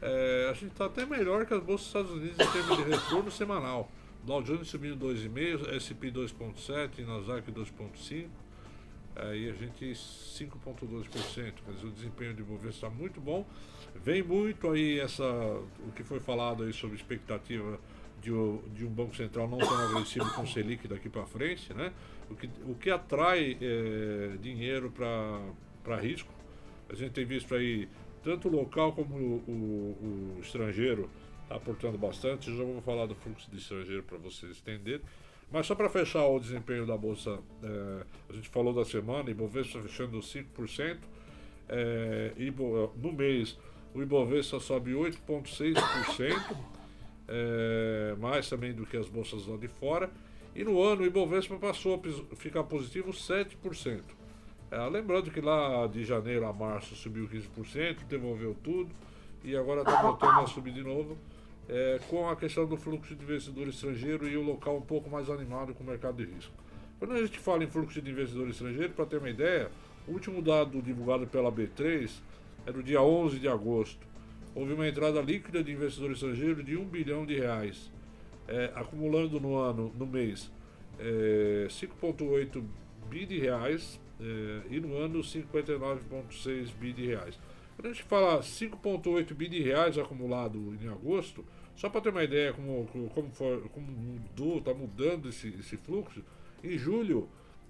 é, 0.00 0.48
a 0.50 0.52
gente 0.52 0.72
está 0.72 0.86
até 0.86 1.04
melhor 1.04 1.44
que 1.44 1.54
as 1.54 1.62
bolsas 1.62 1.80
dos 1.80 1.86
Estados 1.86 2.10
Unidos 2.12 2.38
em 2.38 2.52
termos 2.52 2.76
de 2.76 2.82
retorno 2.84 3.30
semanal. 3.30 3.90
Dow 4.24 4.42
Jones 4.42 4.68
subindo 4.68 4.96
2,5%, 5.06 5.74
S&P 5.76 6.10
2,7%, 6.10 7.06
Nasdaq 7.06 7.50
2,5%. 7.50 8.28
Aí 9.16 9.50
a 9.50 9.52
gente 9.52 9.84
5,2%. 9.86 11.08
Quer 11.34 11.72
dizer, 11.72 11.86
o 11.86 11.90
desempenho 11.90 12.34
de 12.34 12.42
Bovespa 12.42 12.86
está 12.86 12.90
muito 12.90 13.20
bom. 13.20 13.44
Vem 13.96 14.22
muito 14.22 14.70
aí 14.70 15.00
essa, 15.00 15.24
o 15.24 15.92
que 15.94 16.04
foi 16.04 16.20
falado 16.20 16.62
aí 16.62 16.72
sobre 16.72 16.96
expectativa 16.96 17.80
de, 18.20 18.30
de 18.74 18.84
um 18.84 18.90
Banco 18.90 19.16
Central 19.16 19.48
não 19.48 19.58
tão 19.58 19.76
agressivo 19.88 20.28
com 20.34 20.42
o 20.42 20.46
Selic 20.46 20.86
daqui 20.86 21.08
para 21.08 21.26
frente, 21.26 21.72
né? 21.74 21.92
O 22.30 22.34
que, 22.34 22.48
o 22.66 22.74
que 22.74 22.90
atrai 22.90 23.56
eh, 23.60 24.36
dinheiro 24.40 24.90
para 24.90 25.96
risco. 25.96 26.32
A 26.90 26.94
gente 26.94 27.12
tem 27.12 27.24
visto 27.24 27.54
aí 27.54 27.88
tanto 28.22 28.48
o 28.48 28.50
local 28.50 28.92
como 28.92 29.14
o, 29.16 29.34
o- 29.48 30.36
o 30.36 30.40
estrangeiro 30.40 31.08
tá 31.48 31.56
aportando 31.56 31.96
bastante. 31.96 32.54
Já 32.54 32.62
vou 32.62 32.80
falar 32.82 33.06
do 33.06 33.14
fluxo 33.14 33.50
de 33.50 33.56
estrangeiro 33.58 34.02
para 34.02 34.18
vocês 34.18 34.58
entenderem. 34.58 35.00
Mas 35.50 35.66
só 35.66 35.74
para 35.74 35.88
fechar 35.88 36.26
o 36.26 36.38
desempenho 36.38 36.84
da 36.86 36.96
Bolsa, 36.96 37.38
eh, 37.62 38.04
a 38.28 38.32
gente 38.34 38.48
falou 38.50 38.74
da 38.74 38.84
semana, 38.84 39.30
Ibovespa 39.30 39.80
fechando 39.80 40.20
5%, 40.22 40.98
eh, 41.70 42.32
Ibo- 42.36 42.92
no 42.96 43.12
mês 43.12 43.58
o 43.94 44.02
Ibovespa 44.02 44.60
sobe 44.60 44.92
8,6%, 44.92 46.56
eh, 47.28 48.14
mais 48.18 48.48
também 48.48 48.72
do 48.74 48.84
que 48.86 48.96
as 48.98 49.08
bolsas 49.08 49.46
lá 49.46 49.56
de 49.56 49.68
fora, 49.68 50.10
e 50.58 50.64
no 50.64 50.82
ano 50.82 51.02
o 51.02 51.06
Ibovespa 51.06 51.54
passou 51.54 52.02
a 52.32 52.34
ficar 52.34 52.64
positivo 52.64 53.12
7%. 53.12 54.02
Eh, 54.72 54.88
lembrando 54.88 55.30
que 55.30 55.40
lá 55.40 55.86
de 55.86 56.04
janeiro 56.04 56.44
a 56.46 56.52
março 56.52 56.96
subiu 56.96 57.28
15%, 57.28 58.04
devolveu 58.08 58.56
tudo, 58.60 58.90
e 59.44 59.56
agora 59.56 59.82
está 59.82 60.02
voltando 60.02 60.40
a 60.40 60.46
subir 60.48 60.72
de 60.72 60.82
novo 60.82 61.16
é, 61.68 62.00
com 62.08 62.28
a 62.28 62.34
questão 62.34 62.66
do 62.66 62.76
fluxo 62.76 63.14
de 63.14 63.22
investidor 63.22 63.68
estrangeiro 63.68 64.28
e 64.28 64.36
o 64.36 64.42
local 64.42 64.76
um 64.78 64.82
pouco 64.82 65.08
mais 65.08 65.30
animado 65.30 65.72
com 65.74 65.84
o 65.84 65.86
mercado 65.86 66.16
de 66.16 66.24
risco. 66.32 66.52
Quando 66.98 67.12
a 67.14 67.22
gente 67.24 67.38
fala 67.38 67.62
em 67.62 67.68
fluxo 67.68 68.02
de 68.02 68.10
investidor 68.10 68.48
estrangeiro, 68.48 68.92
para 68.94 69.06
ter 69.06 69.18
uma 69.18 69.30
ideia, 69.30 69.70
o 70.08 70.10
último 70.10 70.42
dado 70.42 70.82
divulgado 70.82 71.24
pela 71.28 71.52
B3 71.52 72.10
é 72.66 72.72
do 72.72 72.82
dia 72.82 73.00
11 73.00 73.38
de 73.38 73.46
agosto. 73.46 74.04
Houve 74.56 74.72
uma 74.72 74.88
entrada 74.88 75.20
líquida 75.20 75.62
de 75.62 75.70
investidor 75.70 76.10
estrangeiro 76.10 76.64
de 76.64 76.76
1 76.76 76.84
bilhão 76.84 77.24
de 77.24 77.38
reais, 77.38 77.92
é, 78.48 78.72
acumulando 78.74 79.38
no 79.38 79.56
ano, 79.56 79.92
no 79.96 80.06
mês, 80.06 80.50
é, 80.98 81.66
5,8 81.68 82.64
bi 83.08 83.26
de 83.26 83.38
reais 83.38 84.00
é, 84.20 84.74
e 84.74 84.80
no 84.80 84.96
ano 84.96 85.20
59,6 85.20 86.74
bi 86.74 86.92
de 86.92 87.06
reais. 87.06 87.38
Quando 87.76 87.86
a 87.86 87.92
gente 87.92 88.02
fala 88.02 88.40
5,8 88.40 89.34
bi 89.34 89.48
de 89.48 89.62
reais 89.62 89.96
acumulado 89.96 90.76
em 90.82 90.88
agosto, 90.88 91.44
Só 91.76 91.88
para 91.88 92.00
ter 92.00 92.08
uma 92.08 92.24
ideia 92.24 92.52
como, 92.52 92.88
como, 93.14 93.30
for, 93.30 93.68
como 93.68 93.86
mudou, 93.86 94.58
está 94.58 94.74
mudando 94.74 95.28
esse, 95.28 95.46
esse 95.60 95.76
fluxo, 95.76 96.24
em 96.64 96.76
julho 96.76 97.28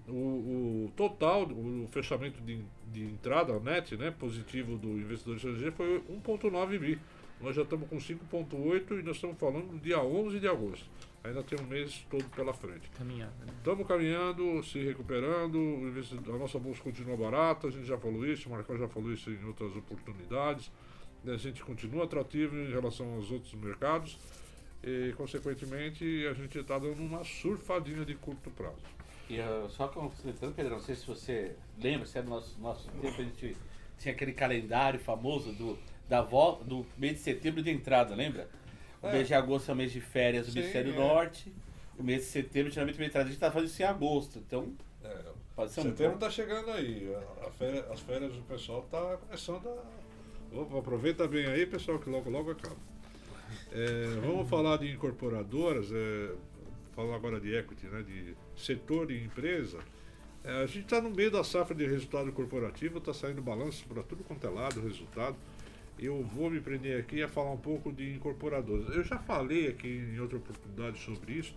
o, 0.08 0.86
o 0.86 0.92
total, 0.96 1.42
o 1.42 1.86
fechamento 1.90 2.40
de, 2.40 2.62
de 2.90 3.02
entrada 3.02 3.58
net 3.60 3.96
né, 3.96 4.10
positivo 4.10 4.78
do 4.78 4.88
investidor 4.88 5.36
estrangeiro 5.36 5.72
foi 5.72 6.00
1,9 6.00 6.78
bi. 6.78 6.98
Nós 7.40 7.54
já 7.54 7.62
estamos 7.62 7.88
com 7.88 7.96
5,8 7.96 8.98
e 8.98 9.02
nós 9.02 9.16
estamos 9.16 9.38
falando 9.38 9.68
do 9.68 9.78
dia 9.78 10.02
11 10.02 10.40
de 10.40 10.48
agosto. 10.48 10.86
Ainda 11.22 11.42
tem 11.42 11.58
um 11.60 11.66
mês 11.66 12.04
todo 12.10 12.24
pela 12.30 12.52
frente. 12.52 12.88
Caminhada, 12.90 13.32
né? 13.44 13.52
Estamos 13.58 13.86
caminhando, 13.86 14.62
se 14.64 14.82
recuperando, 14.82 15.58
a 16.28 16.38
nossa 16.38 16.58
bolsa 16.58 16.82
continua 16.82 17.16
barata, 17.16 17.68
a 17.68 17.70
gente 17.70 17.86
já 17.86 17.98
falou 17.98 18.26
isso, 18.26 18.48
o 18.48 18.52
Marcão 18.52 18.76
já 18.76 18.88
falou 18.88 19.12
isso 19.12 19.30
em 19.30 19.44
outras 19.44 19.76
oportunidades. 19.76 20.70
A 21.26 21.36
gente 21.36 21.62
continua 21.62 22.04
atrativo 22.04 22.56
em 22.56 22.70
relação 22.70 23.14
aos 23.14 23.30
outros 23.30 23.52
mercados 23.54 24.18
e, 24.82 25.12
consequentemente, 25.16 26.26
a 26.26 26.32
gente 26.32 26.58
está 26.58 26.78
dando 26.78 27.02
uma 27.02 27.24
surfadinha 27.24 28.04
de 28.04 28.14
curto 28.14 28.50
prazo. 28.50 28.76
E 29.28 29.38
uh, 29.40 29.68
só 29.68 29.88
complementando, 29.88 30.54
Pedro, 30.54 30.74
não 30.74 30.80
sei 30.80 30.94
se 30.94 31.06
você 31.06 31.54
lembra, 31.78 32.06
se 32.06 32.18
é 32.18 32.22
do 32.22 32.30
nosso, 32.30 32.58
nosso 32.60 32.88
tempo, 32.92 33.20
a 33.20 33.24
gente 33.24 33.56
tinha 33.98 34.14
aquele 34.14 34.32
calendário 34.32 34.98
famoso 34.98 35.52
do, 35.52 35.78
da 36.08 36.22
volta, 36.22 36.64
do 36.64 36.86
mês 36.96 37.14
de 37.14 37.20
setembro 37.20 37.62
de 37.62 37.70
entrada, 37.70 38.14
lembra? 38.14 38.48
O 39.02 39.06
É. 39.08 39.12
mês 39.12 39.28
de 39.28 39.34
agosto 39.34 39.70
é 39.70 39.74
o 39.74 39.76
mês 39.76 39.92
de 39.92 40.00
férias 40.00 40.46
do 40.46 40.52
Sim, 40.52 40.60
Ministério 40.60 40.92
é. 40.92 40.96
Norte. 40.96 41.52
O 41.98 42.02
mês 42.02 42.22
de 42.22 42.26
setembro, 42.28 42.70
geralmente, 42.72 42.96
o 42.96 42.98
mês 43.00 43.06
de 43.10 43.12
entrada. 43.12 43.28
A 43.28 43.30
gente 43.32 43.40
tá 43.40 43.50
fazendo 43.50 43.68
isso 43.68 43.82
em 43.82 43.84
agosto, 43.84 44.38
então 44.38 44.72
pode 45.54 45.72
ser 45.72 45.80
um 45.80 45.84
Setembro 45.84 46.08
bom. 46.10 46.14
está 46.26 46.30
chegando 46.30 46.70
aí, 46.70 47.12
a- 47.14 47.46
a 47.46 47.50
féria- 47.50 47.84
as 47.92 48.00
férias 48.00 48.32
do 48.32 48.42
pessoal 48.42 48.80
está 48.84 49.16
começando 49.16 49.68
a. 49.68 50.56
Opa, 50.56 50.78
aproveita 50.78 51.26
bem 51.28 51.44
aí, 51.46 51.66
pessoal, 51.66 51.98
que 51.98 52.08
logo 52.08 52.30
logo 52.30 52.50
acaba. 52.52 52.76
É, 53.72 54.04
vamos 54.24 54.48
falar 54.48 54.78
de 54.78 54.90
incorporadoras, 54.90 55.90
é, 55.92 56.32
falar 56.94 57.16
agora 57.16 57.38
de 57.40 57.54
equity, 57.54 57.86
né, 57.86 58.02
de 58.02 58.34
setor 58.56 59.10
e 59.10 59.22
empresa. 59.24 59.78
É, 60.44 60.62
a 60.62 60.66
gente 60.66 60.84
está 60.84 61.00
no 61.02 61.10
meio 61.10 61.30
da 61.30 61.42
safra 61.44 61.74
de 61.74 61.84
resultado 61.86 62.32
corporativo, 62.32 62.98
está 62.98 63.12
saindo 63.12 63.42
balanço 63.42 63.84
para 63.86 64.02
tudo 64.02 64.24
quanto 64.24 64.46
é 64.46 64.50
lado, 64.50 64.80
resultado. 64.80 65.36
Eu 65.98 66.22
vou 66.22 66.48
me 66.48 66.60
prender 66.60 67.00
aqui 67.00 67.22
a 67.22 67.28
falar 67.28 67.50
um 67.50 67.58
pouco 67.58 67.92
de 67.92 68.14
incorporadoras. 68.14 68.94
Eu 68.94 69.02
já 69.02 69.18
falei 69.18 69.68
aqui 69.68 69.88
em 69.88 70.20
outra 70.20 70.38
oportunidade 70.38 70.98
sobre 70.98 71.32
isso, 71.32 71.54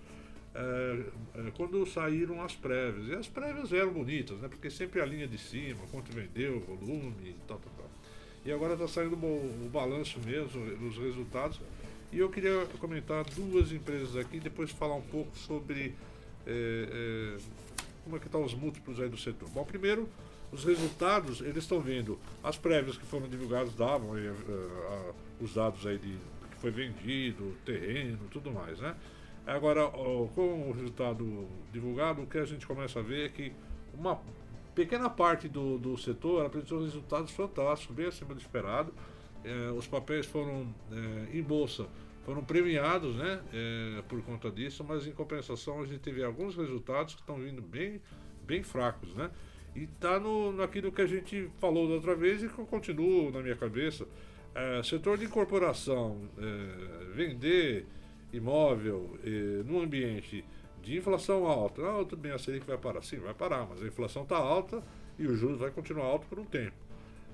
é, 0.55 1.03
é, 1.35 1.51
quando 1.55 1.85
saíram 1.85 2.41
as 2.41 2.55
prévias. 2.55 3.07
E 3.07 3.13
as 3.13 3.27
prévias 3.27 3.71
eram 3.71 3.93
bonitas, 3.93 4.39
né? 4.39 4.47
Porque 4.47 4.69
sempre 4.69 4.99
a 4.99 5.05
linha 5.05 5.27
de 5.27 5.37
cima, 5.37 5.81
quanto 5.91 6.11
vendeu, 6.11 6.59
volume 6.59 7.29
e 7.29 7.35
tal, 7.47 7.59
tal, 7.59 7.73
tal. 7.77 7.89
E 8.43 8.51
agora 8.51 8.73
está 8.73 8.87
saindo 8.87 9.15
o, 9.15 9.65
o 9.65 9.69
balanço 9.69 10.19
mesmo, 10.25 10.59
os 10.87 10.97
resultados. 10.97 11.61
E 12.11 12.17
eu 12.17 12.29
queria 12.29 12.65
comentar 12.79 13.23
duas 13.23 13.71
empresas 13.71 14.17
aqui, 14.17 14.39
depois 14.39 14.71
falar 14.71 14.95
um 14.95 15.01
pouco 15.03 15.37
sobre 15.37 15.93
é, 16.47 17.37
como 18.03 18.17
é 18.17 18.19
que 18.19 18.25
estão 18.25 18.43
os 18.43 18.55
múltiplos 18.55 18.99
aí 18.99 19.07
do 19.07 19.17
setor. 19.17 19.47
Bom, 19.49 19.63
primeiro, 19.63 20.09
os 20.51 20.63
resultados, 20.63 21.41
eles 21.41 21.57
estão 21.63 21.79
vendo 21.79 22.19
as 22.43 22.57
prévias 22.57 22.97
que 22.97 23.05
foram 23.05 23.27
divulgadas, 23.27 23.73
davam 23.73 24.13
aí, 24.13 24.27
eh, 24.27 24.33
a- 24.89 25.13
os 25.43 25.53
dados 25.53 25.85
aí 25.87 25.97
de 25.97 26.17
que 26.51 26.57
foi 26.57 26.71
vendido, 26.71 27.55
terreno, 27.65 28.19
tudo 28.29 28.51
mais, 28.51 28.79
né? 28.79 28.95
Agora, 29.47 29.85
ó, 29.85 30.27
com 30.27 30.69
o 30.69 30.71
resultado 30.73 31.47
divulgado, 31.71 32.21
o 32.21 32.27
que 32.27 32.37
a 32.37 32.45
gente 32.45 32.67
começa 32.67 32.99
a 32.99 33.01
ver 33.01 33.25
é 33.25 33.29
que 33.29 33.51
uma 33.93 34.19
pequena 34.75 35.09
parte 35.09 35.47
do, 35.47 35.77
do 35.77 35.97
setor 35.97 36.45
apresentou 36.45 36.83
resultados 36.83 37.31
fantásticos, 37.31 37.95
bem 37.95 38.05
acima 38.07 38.33
do 38.35 38.39
esperado. 38.39 38.93
Eh, 39.43 39.71
os 39.75 39.87
papéis 39.87 40.25
foram 40.27 40.67
eh, 40.91 41.37
em 41.37 41.41
bolsa, 41.41 41.87
foram 42.23 42.43
premiados 42.43 43.15
né, 43.15 43.41
eh, 43.51 44.03
por 44.07 44.21
conta 44.21 44.51
disso, 44.51 44.83
mas 44.83 45.07
em 45.07 45.11
compensação 45.11 45.81
a 45.81 45.85
gente 45.85 45.99
teve 45.99 46.23
alguns 46.23 46.55
resultados 46.55 47.15
que 47.15 47.21
estão 47.21 47.37
vindo 47.37 47.61
bem, 47.61 47.99
bem 48.45 48.61
fracos. 48.61 49.13
Né? 49.15 49.31
E 49.75 49.83
está 49.83 50.19
no, 50.19 50.51
naquilo 50.51 50.91
que 50.91 51.01
a 51.01 51.07
gente 51.07 51.49
falou 51.59 51.87
da 51.87 51.93
outra 51.95 52.15
vez 52.15 52.43
e 52.43 52.49
que 52.49 52.59
eu 52.59 52.65
continuo 52.65 53.31
na 53.31 53.41
minha 53.41 53.55
cabeça. 53.55 54.05
Eh, 54.53 54.81
setor 54.83 55.17
de 55.17 55.25
incorporação, 55.25 56.17
eh, 56.37 57.05
vender 57.13 57.85
imóvel 58.33 59.17
eh, 59.23 59.63
num 59.65 59.81
ambiente 59.81 60.43
de 60.83 60.97
inflação 60.97 61.45
alta. 61.45 61.81
Ah, 61.81 62.03
tudo 62.03 62.17
bem, 62.17 62.31
a 62.33 62.37
Selic 62.37 62.65
vai 62.65 62.77
parar. 62.77 63.01
Sim, 63.01 63.17
vai 63.19 63.33
parar, 63.33 63.65
mas 63.69 63.81
a 63.81 63.87
inflação 63.87 64.23
está 64.23 64.35
alta 64.37 64.83
e 65.17 65.25
o 65.25 65.35
juros 65.35 65.59
vai 65.59 65.71
continuar 65.71 66.05
alto 66.05 66.27
por 66.27 66.37
um 66.39 66.45
tempo. 66.45 66.75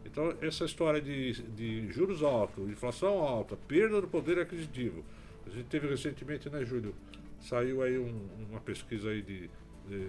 Então, 0.06 0.34
essa 0.42 0.64
história 0.66 1.02
de, 1.02 1.34
de 1.34 1.92
juros 1.92 2.22
altos, 2.24 2.70
inflação 2.70 3.20
alta, 3.20 3.58
perda 3.68 4.00
do 4.00 4.08
poder 4.08 4.40
aquisitivo. 4.40 5.04
A 5.46 5.50
gente 5.50 5.66
teve 5.66 5.88
recentemente, 5.88 6.50
né, 6.50 6.64
Júlio? 6.64 6.94
Saiu 7.40 7.82
aí 7.82 7.98
um- 7.98 8.28
uma 8.50 8.60
pesquisa 8.60 9.10
aí 9.10 9.22
de 9.22 9.50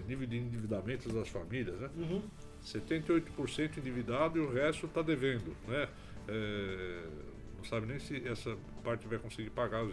nível 0.07 0.27
de 0.27 0.37
endividamento 0.37 1.09
das 1.13 1.29
famílias, 1.29 1.79
né? 1.81 1.91
78% 2.65 3.79
endividado 3.79 4.39
e 4.39 4.41
o 4.41 4.51
resto 4.51 4.87
está 4.87 5.03
devendo, 5.03 5.57
né? 5.67 5.89
É, 6.27 7.07
não 7.57 7.65
sabe 7.65 7.87
nem 7.87 7.99
se 7.99 8.27
essa 8.27 8.57
parte 8.85 9.07
vai 9.07 9.19
conseguir 9.19 9.51
pagar. 9.51 9.87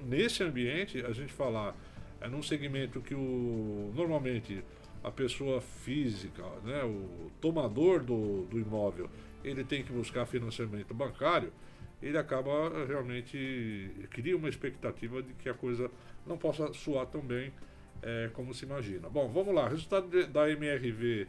nesse 0.00 0.42
ambiente, 0.42 1.04
a 1.04 1.12
gente 1.12 1.32
falar 1.32 1.76
é 2.20 2.28
num 2.28 2.42
segmento 2.42 3.00
que 3.00 3.14
o 3.14 3.92
normalmente 3.94 4.62
a 5.02 5.10
pessoa 5.10 5.60
física, 5.60 6.44
né, 6.62 6.84
o 6.84 7.30
tomador 7.40 8.04
do, 8.04 8.44
do 8.44 8.58
imóvel, 8.58 9.10
ele 9.42 9.64
tem 9.64 9.82
que 9.82 9.92
buscar 9.92 10.24
financiamento 10.26 10.94
bancário, 10.94 11.52
ele 12.00 12.16
acaba 12.16 12.50
eh, 12.50 12.84
realmente 12.86 13.90
cria 14.10 14.36
uma 14.36 14.48
expectativa 14.48 15.22
de 15.22 15.32
que 15.34 15.48
a 15.48 15.54
coisa 15.54 15.90
não 16.26 16.38
possa 16.38 16.72
soar 16.72 17.06
tão 17.06 17.20
bem 17.20 17.52
eh, 18.02 18.30
como 18.32 18.52
se 18.54 18.64
imagina. 18.64 19.08
Bom, 19.08 19.28
vamos 19.28 19.54
lá. 19.54 19.68
Resultado 19.68 20.08
de- 20.08 20.26
da 20.26 20.48
MRV 20.50 21.26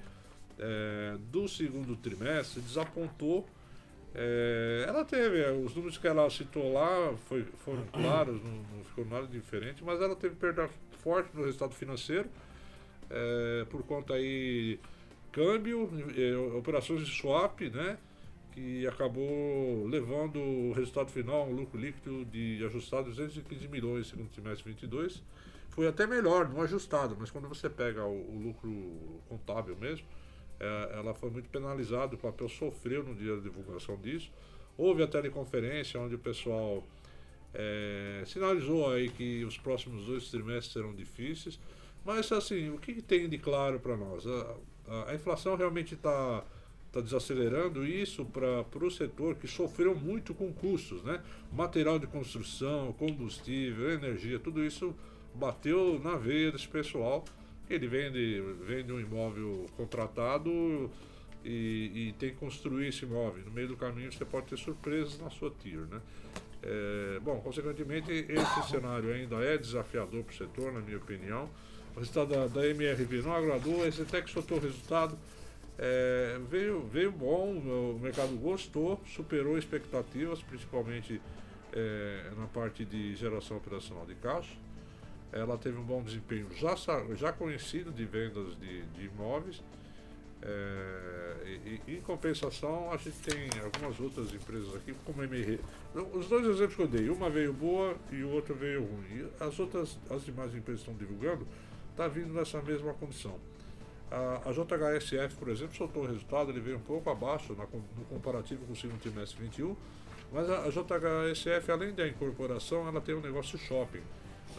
eh, 0.60 1.18
do 1.32 1.48
segundo 1.48 1.96
trimestre 1.96 2.62
desapontou. 2.62 3.48
eh, 4.16 4.86
ela 4.88 5.04
teve 5.04 5.40
eh, 5.40 5.52
os 5.52 5.74
números 5.76 5.98
que 5.98 6.08
ela 6.08 6.30
citou 6.30 6.72
lá 6.74 7.16
foi- 7.28 7.46
foram 7.66 7.84
claros, 7.88 8.40
não, 8.44 8.52
não 8.78 8.84
ficou 8.84 9.06
nada 9.06 9.26
diferente, 9.28 9.84
mas 9.84 10.00
ela 10.02 10.16
teve 10.16 10.36
perda 10.36 10.70
forte 11.00 11.30
no 11.36 11.44
resultado 11.44 11.74
financeiro 11.74 12.30
eh, 13.10 13.66
por 13.72 13.84
conta 13.84 14.14
aí 14.14 14.80
câmbio, 15.32 15.90
eh, 16.16 16.36
operações 16.58 17.06
de 17.06 17.12
swap, 17.12 17.62
né? 17.62 17.98
Que 18.52 18.86
acabou 18.86 19.88
levando 19.88 20.38
o 20.40 20.74
resultado 20.74 21.10
final 21.10 21.48
um 21.48 21.56
lucro 21.56 21.80
líquido 21.80 22.24
de 22.26 22.64
ajustado 22.66 23.10
215 23.10 23.68
milhões 23.68 24.08
segundo 24.08 24.30
trimestre 24.30 24.64
de 24.72 24.80
22. 24.82 25.24
Foi 25.74 25.88
até 25.88 26.06
melhor, 26.06 26.48
não 26.50 26.62
ajustado, 26.62 27.16
mas 27.20 27.32
quando 27.32 27.48
você 27.48 27.68
pega 27.68 28.06
o, 28.06 28.36
o 28.36 28.40
lucro 28.40 29.22
contábil 29.28 29.76
mesmo, 29.76 30.06
eh, 30.60 30.90
ela 30.94 31.16
foi 31.16 31.32
muito 31.32 31.50
penalizada, 31.50 32.14
o 32.14 32.18
papel 32.18 32.48
sofreu 32.48 33.04
no 33.04 33.16
dia 33.16 33.36
da 33.36 33.42
divulgação 33.42 33.98
disso. 33.98 34.32
Houve 34.78 35.02
a 35.02 35.08
teleconferência 35.08 36.00
onde 36.00 36.14
o 36.14 36.20
pessoal 36.20 36.84
eh, 37.56 38.24
sinalizou 38.28 38.92
aí 38.92 39.10
que 39.10 39.44
os 39.46 39.58
próximos 39.58 40.06
dois 40.06 40.30
trimestres 40.30 40.74
serão 40.74 40.94
difíceis. 40.94 41.60
Mas 42.06 42.32
assim, 42.32 42.70
o 42.70 42.78
que, 42.78 43.02
tem 43.02 43.28
de 43.28 43.40
claro 43.40 43.80
para 43.80 43.98
nós? 43.98 44.28
A, 44.28 44.56
a- 44.88 45.12
a 45.12 45.16
inflação 45.16 45.56
realmente 45.56 45.96
está 45.96 46.44
tá 46.92 47.02
desacelerando 47.02 47.84
isso 47.84 48.24
para 48.26 48.86
o 48.86 48.92
setor 48.92 49.36
que 49.36 49.48
sofreu 49.48 49.96
muito 49.96 50.36
com 50.36 50.54
custos, 50.54 51.02
né? 51.04 51.20
Material 51.52 51.98
de 51.98 52.06
construção, 52.06 52.94
combustível, 52.94 53.90
energia, 53.92 54.38
tudo 54.38 54.64
isso 54.64 54.94
bateu 55.36 56.00
na 56.04 56.16
veia 56.16 56.52
desse 56.52 56.68
pessoal. 56.68 57.24
Ele 57.70 57.88
vende, 57.88 58.42
vende 58.66 58.92
um 58.92 59.00
imóvel 59.00 59.66
contratado 59.78 60.92
e, 61.44 61.92
e 62.10 62.16
tem 62.20 62.32
que 62.32 62.36
construir 62.36 62.88
esse 62.88 63.06
imóvel. 63.06 63.44
No 63.46 63.52
meio 63.52 63.68
do 63.68 63.78
caminho 63.78 64.12
você 64.12 64.26
pode 64.26 64.48
ter 64.48 64.58
surpresas 64.58 65.20
na 65.20 65.30
sua 65.30 65.52
tier, 65.52 65.82
né? 65.88 66.02
É, 66.62 67.20
bom, 67.20 67.40
consequentemente, 67.42 68.10
esse 68.12 68.70
cenário 68.70 69.14
ainda 69.14 69.36
é 69.44 69.58
desafiador 69.58 70.24
para 70.24 70.34
o 70.34 70.36
setor, 70.36 70.72
na 70.72 70.80
minha 70.80 70.98
opinião. 70.98 71.50
O 71.96 72.00
resultado 72.00 72.30
da, 72.30 72.48
da 72.48 72.68
MRV 72.68 73.22
não 73.22 73.36
agradou, 73.36 73.86
esse 73.86 74.02
até 74.02 74.22
que 74.22 74.32
soltou 74.32 74.58
o 74.58 74.62
resultado. 74.62 75.18
é, 75.78 76.40
veio, 76.50 76.82
veio 76.88 77.12
bom, 77.12 77.52
o 77.58 78.00
mercado 78.02 78.36
gostou, 78.38 79.02
superou 79.06 79.58
expectativas, 79.58 80.42
principalmente 80.42 81.22
é, 81.74 82.32
na 82.38 82.48
parte 82.48 82.86
de 82.86 83.16
geração 83.16 83.58
operacional 83.58 84.06
de 84.06 84.16
caixa. 84.16 84.56
Ela 85.34 85.58
teve 85.58 85.78
um 85.78 85.84
bom 85.84 86.02
desempenho 86.04 86.48
já, 86.56 86.76
já 87.16 87.34
conhecido 87.34 87.92
de 87.92 88.06
vendas 88.06 88.56
de, 88.60 88.84
de 88.84 89.06
imóveis. 89.06 89.62
É, 90.46 91.58
e, 91.66 91.82
e, 91.88 91.98
em 91.98 92.02
compensação, 92.02 92.92
a 92.92 92.98
gente 92.98 93.18
tem 93.20 93.50
algumas 93.64 94.00
outras 94.00 94.34
empresas 94.34 94.76
aqui, 94.76 94.94
como 95.06 95.22
a 95.22 95.26
MR. 95.26 95.60
Os 96.14 96.28
dois 96.28 96.46
exemplos 96.46 96.76
que 96.76 96.82
eu 96.82 96.88
dei, 96.88 97.10
uma 97.10 97.30
veio 97.30 97.54
boa 97.54 97.96
e 98.12 98.24
o 98.24 98.30
outro 98.30 98.54
veio 98.54 98.82
ruim. 98.82 99.26
E 99.40 99.44
as 99.44 99.58
outras, 99.60 99.98
as 100.10 100.24
demais 100.24 100.54
empresas 100.54 100.82
estão 100.82 100.94
divulgando, 100.94 101.48
está 101.92 102.08
vindo 102.08 102.34
nessa 102.34 102.62
mesma 102.62 102.94
condição. 102.94 103.40
A, 104.12 104.50
a 104.50 104.52
JHSF, 104.52 105.36
por 105.40 105.48
exemplo, 105.48 105.76
soltou 105.76 106.04
o 106.04 106.06
resultado, 106.06 106.52
ele 106.52 106.60
veio 106.60 106.78
um 106.78 106.82
pouco 106.82 107.10
abaixo 107.10 107.54
na, 107.54 107.64
no 107.64 108.06
comparativo 108.10 108.66
com 108.66 108.74
o 108.74 108.76
segundo 108.76 109.00
trimestre 109.00 109.42
21, 109.42 109.76
mas 110.32 110.50
a, 110.50 110.66
a 110.66 110.70
JHSF, 110.70 111.72
além 111.72 111.94
da 111.94 112.08
incorporação, 112.08 112.88
ela 112.88 113.02
tem 113.02 113.16
um 113.16 113.22
negócio 113.22 113.58
shopping, 113.58 114.02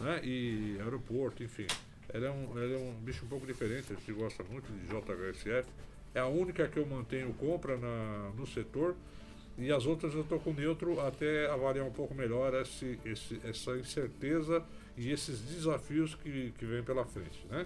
né? 0.01 0.21
E 0.23 0.77
aeroporto, 0.79 1.43
enfim. 1.43 1.67
Ela 2.13 2.27
é, 2.27 2.31
um, 2.31 2.57
ela 2.57 2.73
é 2.73 2.77
um 2.77 2.93
bicho 2.93 3.25
um 3.25 3.27
pouco 3.27 3.45
diferente, 3.45 3.91
a 3.91 3.95
gente 3.95 4.11
gosta 4.13 4.43
muito 4.43 4.71
de 4.71 4.87
JHSF. 4.87 5.67
É 6.13 6.19
a 6.19 6.27
única 6.27 6.67
que 6.67 6.77
eu 6.77 6.85
mantenho 6.85 7.33
compra 7.33 7.77
na, 7.77 8.31
no 8.37 8.47
setor 8.47 8.95
e 9.57 9.71
as 9.71 9.85
outras 9.85 10.13
eu 10.13 10.21
estou 10.21 10.39
com 10.39 10.53
neutro 10.53 10.99
até 10.99 11.49
avaliar 11.49 11.85
um 11.85 11.91
pouco 11.91 12.13
melhor 12.13 12.53
esse, 12.55 12.99
esse, 13.05 13.39
essa 13.43 13.77
incerteza 13.77 14.63
e 14.97 15.11
esses 15.11 15.39
desafios 15.41 16.15
que, 16.15 16.51
que 16.57 16.65
vêm 16.65 16.83
pela 16.83 17.05
frente. 17.05 17.45
Né? 17.49 17.65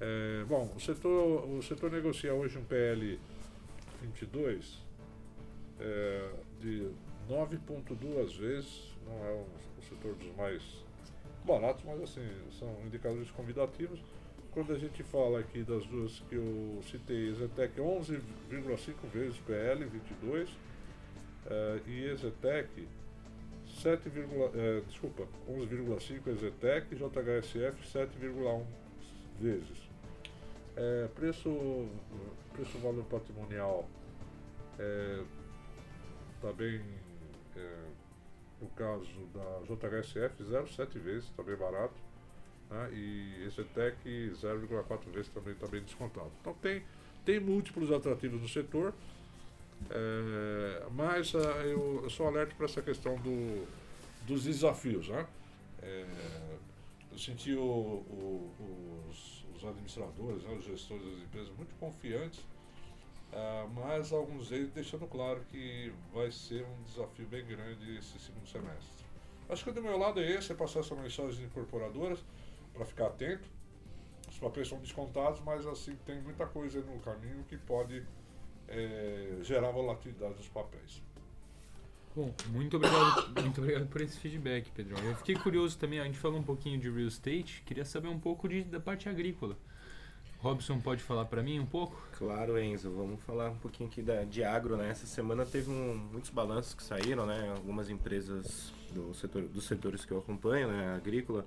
É, 0.00 0.44
bom, 0.48 0.72
o 0.74 0.80
setor, 0.80 1.48
o 1.48 1.62
setor 1.62 1.90
negocia 1.90 2.32
hoje 2.34 2.58
um 2.58 2.64
PL 2.64 3.18
22 4.02 4.78
é, 5.80 6.30
de 6.60 6.88
9,2 7.28 8.38
vezes, 8.38 8.82
não 9.06 9.24
é 9.24 9.32
o 9.32 9.82
setor 9.88 10.14
dos 10.14 10.34
mais 10.34 10.62
baratos, 11.44 11.82
mas 11.84 12.00
assim, 12.02 12.26
são 12.58 12.68
indicadores 12.84 13.30
convidativos. 13.30 14.00
Quando 14.52 14.72
a 14.72 14.78
gente 14.78 15.02
fala 15.02 15.40
aqui 15.40 15.62
das 15.62 15.86
duas 15.86 16.20
que 16.28 16.34
eu 16.34 16.80
citei, 16.90 17.32
Zetec 17.34 17.80
11,5 17.80 18.94
vezes 19.12 19.38
PL 19.38 19.84
22 19.86 20.50
eh, 21.46 21.80
e 21.86 22.04
Exetec 22.04 22.88
7, 23.80 24.08
eh, 24.54 24.82
desculpa, 24.86 25.26
11,5 25.48 26.28
Exetec, 26.28 26.94
JHSF 26.94 27.82
7,1 27.86 28.62
vezes. 29.40 29.90
Eh, 30.76 31.08
preço, 31.14 31.88
preço 32.52 32.78
valor 32.78 33.04
patrimonial 33.04 33.88
está 36.42 36.52
bem, 36.52 36.80
eh, 37.56 37.86
no 38.62 38.68
caso 38.70 39.26
da 39.34 39.60
JHSF 39.66 40.44
0,7 40.44 40.98
vezes, 41.00 41.24
está 41.24 41.42
bem 41.42 41.56
barato. 41.56 41.94
Né? 42.70 42.90
E 42.92 43.44
Exetec 43.44 43.96
0,4 44.06 45.10
vezes 45.12 45.28
também 45.30 45.52
está 45.52 45.66
bem 45.66 45.82
descontado. 45.82 46.30
Então 46.40 46.54
tem, 46.54 46.82
tem 47.24 47.40
múltiplos 47.40 47.90
atrativos 47.90 48.40
no 48.40 48.48
setor. 48.48 48.94
É, 49.90 50.86
mas 50.92 51.34
ah, 51.34 51.66
eu, 51.66 52.00
eu 52.04 52.10
sou 52.10 52.28
alerta 52.28 52.54
para 52.54 52.66
essa 52.66 52.80
questão 52.80 53.16
do, 53.16 53.66
dos 54.26 54.44
desafios. 54.44 55.08
Né? 55.08 55.26
É, 55.82 56.06
eu 57.10 57.18
senti 57.18 57.52
o, 57.52 57.60
o, 57.60 58.50
os, 59.10 59.44
os 59.56 59.64
administradores, 59.64 60.44
né, 60.44 60.54
os 60.56 60.64
gestores 60.64 61.04
das 61.04 61.22
empresas 61.22 61.52
muito 61.56 61.74
confiantes, 61.80 62.40
ah, 63.32 63.66
mas 63.74 64.12
alguns 64.12 64.50
deles 64.50 64.70
deixando 64.72 65.06
claro 65.06 65.40
que 65.50 65.92
vai 66.12 66.30
ser 66.30 66.64
um 66.64 66.82
desafio 66.82 67.26
bem 67.26 67.44
grande 67.46 67.96
esse 67.96 68.18
segundo 68.18 68.46
semestre. 68.46 69.06
Acho 69.48 69.64
que 69.64 69.72
do 69.72 69.82
meu 69.82 69.98
lado 69.98 70.20
é 70.20 70.30
esse, 70.30 70.52
é 70.52 70.54
passar 70.54 70.80
essa 70.80 70.94
mensagem 70.94 71.44
incorporadoras 71.44 72.22
para 72.72 72.84
ficar 72.84 73.06
atento. 73.06 73.48
Os 74.28 74.38
papéis 74.38 74.68
são 74.68 74.78
descontados, 74.78 75.40
mas 75.40 75.66
assim 75.66 75.96
tem 76.06 76.20
muita 76.20 76.46
coisa 76.46 76.80
no 76.80 76.98
caminho 77.00 77.44
que 77.44 77.56
pode 77.56 78.04
é, 78.68 79.38
gerar 79.42 79.70
volatilidade 79.70 80.34
dos 80.34 80.48
papéis. 80.48 81.02
Bom, 82.14 82.32
muito 82.48 82.76
obrigado, 82.76 83.42
muito 83.42 83.60
obrigado 83.60 83.86
por 83.86 84.02
esse 84.02 84.18
feedback, 84.18 84.70
Pedrão. 84.70 84.98
Eu 85.02 85.16
fiquei 85.16 85.34
curioso 85.34 85.78
também, 85.78 85.98
a 85.98 86.04
gente 86.04 86.18
falou 86.18 86.38
um 86.38 86.42
pouquinho 86.42 86.78
de 86.78 86.90
real 86.90 87.08
estate, 87.08 87.62
queria 87.64 87.86
saber 87.86 88.08
um 88.08 88.20
pouco 88.20 88.46
de, 88.46 88.64
da 88.64 88.78
parte 88.78 89.08
agrícola. 89.08 89.56
Robson 90.42 90.80
pode 90.80 91.00
falar 91.04 91.26
para 91.26 91.40
mim 91.40 91.60
um 91.60 91.66
pouco? 91.66 91.96
Claro, 92.18 92.58
Enzo, 92.58 92.90
vamos 92.90 93.22
falar 93.22 93.50
um 93.50 93.58
pouquinho 93.58 93.88
aqui 93.88 94.02
da, 94.02 94.24
de 94.24 94.42
agro, 94.42 94.76
né? 94.76 94.90
Essa 94.90 95.06
semana 95.06 95.46
teve 95.46 95.70
um, 95.70 95.94
muitos 95.94 96.30
balanços 96.30 96.74
que 96.74 96.82
saíram, 96.82 97.24
né? 97.24 97.54
Algumas 97.56 97.88
empresas 97.88 98.72
do 98.92 99.14
setor, 99.14 99.42
dos 99.42 99.64
setores 99.64 100.04
que 100.04 100.10
eu 100.10 100.18
acompanho, 100.18 100.66
né? 100.66 100.96
Agrícola. 100.96 101.46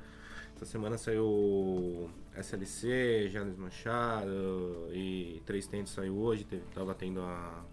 Essa 0.55 0.65
semana 0.65 0.97
saiu 0.97 2.09
SLC, 2.37 3.29
Janes 3.29 3.57
Machado 3.57 4.31
e 4.93 5.41
Três 5.45 5.67
Tentos 5.67 5.91
saiu 5.91 6.15
hoje, 6.15 6.45
teve, 6.45 6.63
tava 6.73 6.95
tendo 6.95 7.19
a, 7.19 7.65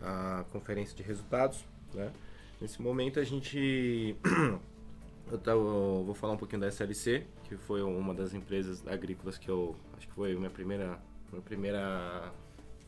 a 0.00 0.44
conferência 0.50 0.96
de 0.96 1.04
resultados, 1.04 1.64
né? 1.94 2.12
Nesse 2.60 2.82
momento 2.82 3.20
a 3.20 3.24
gente 3.24 4.16
eu, 5.30 5.40
eu 5.46 6.02
vou 6.04 6.14
falar 6.14 6.32
um 6.32 6.36
pouquinho 6.36 6.62
da 6.62 6.66
SLC, 6.66 7.24
que 7.44 7.56
foi 7.56 7.80
uma 7.80 8.12
das 8.12 8.34
empresas 8.34 8.84
agrícolas 8.88 9.38
que 9.38 9.48
eu 9.48 9.76
acho 10.00 10.08
que 10.08 10.14
foi 10.14 10.34
minha 10.34 10.48
primeira 10.48 10.98
minha 11.30 11.42
primeira 11.42 12.32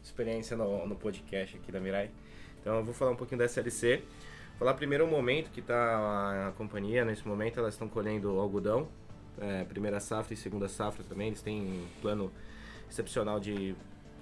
experiência 0.03 0.57
no, 0.57 0.87
no 0.87 0.97
podcast 0.97 1.57
aqui 1.59 1.71
da 1.71 1.79
Mirai. 1.79 2.11
Então 2.61 2.77
eu 2.77 2.85
vou 2.85 2.95
falar 2.95 3.11
um 3.11 3.17
pouquinho 3.17 3.39
da 3.39 3.45
SLC. 3.45 4.03
Falar 4.59 4.75
primeiro 4.75 5.05
o 5.05 5.09
momento 5.09 5.51
que 5.51 5.61
está 5.61 6.49
a 6.49 6.53
companhia, 6.53 7.05
nesse 7.05 7.27
momento 7.29 7.61
elas 7.61 7.75
estão 7.75 7.89
colhendo 7.89 8.31
algodão, 8.41 8.89
é, 9.39 9.65
primeira 9.65 10.01
safra 10.01 10.33
e 10.35 10.37
segunda 10.37 10.69
safra 10.69 11.05
também, 11.05 11.29
eles 11.29 11.43
têm 11.43 11.61
um 11.61 11.87
plano 12.01 12.33
excepcional 12.89 13.41
de, 13.41 13.75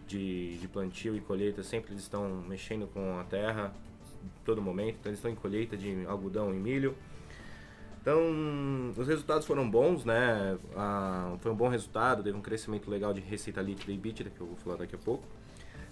de, 0.07 0.59
de 0.59 0.69
plantio 0.69 1.15
e 1.15 1.21
colheita, 1.21 1.63
sempre 1.63 1.93
eles 1.93 2.03
estão 2.03 2.43
mexendo 2.49 2.87
com 2.87 3.19
a 3.19 3.25
terra 3.25 3.73
todo 4.45 4.63
momento, 4.63 4.97
então 5.01 5.11
eles 5.11 5.19
estão 5.19 5.31
em 5.31 5.35
colheita 5.35 5.77
de 5.77 6.07
algodão 6.07 6.55
e 6.55 6.59
milho. 6.59 6.97
Então, 8.01 8.95
os 8.97 9.07
resultados 9.07 9.47
foram 9.47 9.71
bons, 9.71 10.05
né? 10.07 10.59
Ah, 10.75 11.37
foi 11.41 11.53
um 11.53 11.55
bom 11.55 11.69
resultado, 11.69 12.23
teve 12.23 12.37
um 12.37 12.41
crescimento 12.41 12.91
legal 12.91 13.13
de 13.13 13.21
receita 13.21 13.61
líquida 13.61 13.93
e 13.93 13.95
EBITDA, 13.95 14.31
que 14.31 14.41
eu 14.41 14.47
vou 14.47 14.57
falar 14.57 14.77
daqui 14.77 14.95
a 14.95 14.99
pouco. 14.99 15.25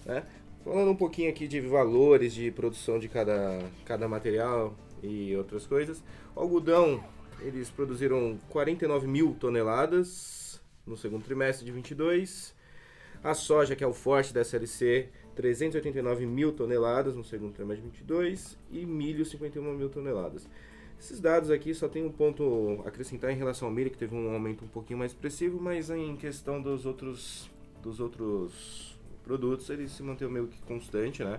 Né? 0.07 0.25
Falando 0.65 0.91
um 0.91 0.97
pouquinho 0.97 1.29
aqui 1.29 1.47
de 1.47 1.61
valores 1.61 2.33
de 2.33 2.51
produção 2.51 2.99
de 2.99 3.09
cada, 3.09 3.61
cada 3.85 4.09
material 4.09 4.75
e 5.03 5.37
outras 5.37 5.67
coisas. 5.67 6.03
O 6.35 6.41
algodão, 6.41 7.05
eles 7.41 7.69
produziram 7.69 8.39
49 8.49 9.07
mil 9.07 9.37
toneladas 9.39 10.61
no 10.87 10.97
segundo 10.97 11.25
trimestre 11.25 11.65
de 11.65 11.73
22. 11.73 12.55
A 13.23 13.35
soja, 13.35 13.77
que 13.77 13.85
é 13.85 13.87
o 13.87 13.93
forte 13.93 14.33
da 14.33 14.41
SLC, 14.41 15.09
389 15.37 16.25
mil 16.25 16.53
toneladas 16.53 17.15
no 17.15 17.25
segundo 17.25 17.53
trimestre 17.53 17.83
de 17.83 17.99
22. 17.99 18.57
E 18.71 18.87
milho, 18.87 19.27
51 19.27 19.75
mil 19.75 19.91
toneladas. 19.91 20.49
Esses 20.99 21.21
dados 21.21 21.51
aqui 21.51 21.73
só 21.75 21.89
tem 21.89 22.05
um 22.05 22.11
ponto 22.11 22.83
a 22.85 22.89
acrescentar 22.89 23.31
em 23.31 23.37
relação 23.37 23.69
ao 23.69 23.75
milho, 23.75 23.91
que 23.91 23.97
teve 23.97 24.15
um 24.15 24.33
aumento 24.33 24.65
um 24.65 24.69
pouquinho 24.69 24.99
mais 24.99 25.13
expressivo, 25.13 25.61
mas 25.61 25.91
em 25.91 26.17
questão 26.17 26.61
dos 26.61 26.85
outros, 26.85 27.49
dos 27.83 28.01
outros 28.01 28.99
produtos, 29.23 29.71
ele 29.71 29.89
se 29.89 30.03
manteve 30.03 30.33
meio 30.33 30.49
que 30.49 30.61
constante, 30.63 31.23
né? 31.23 31.39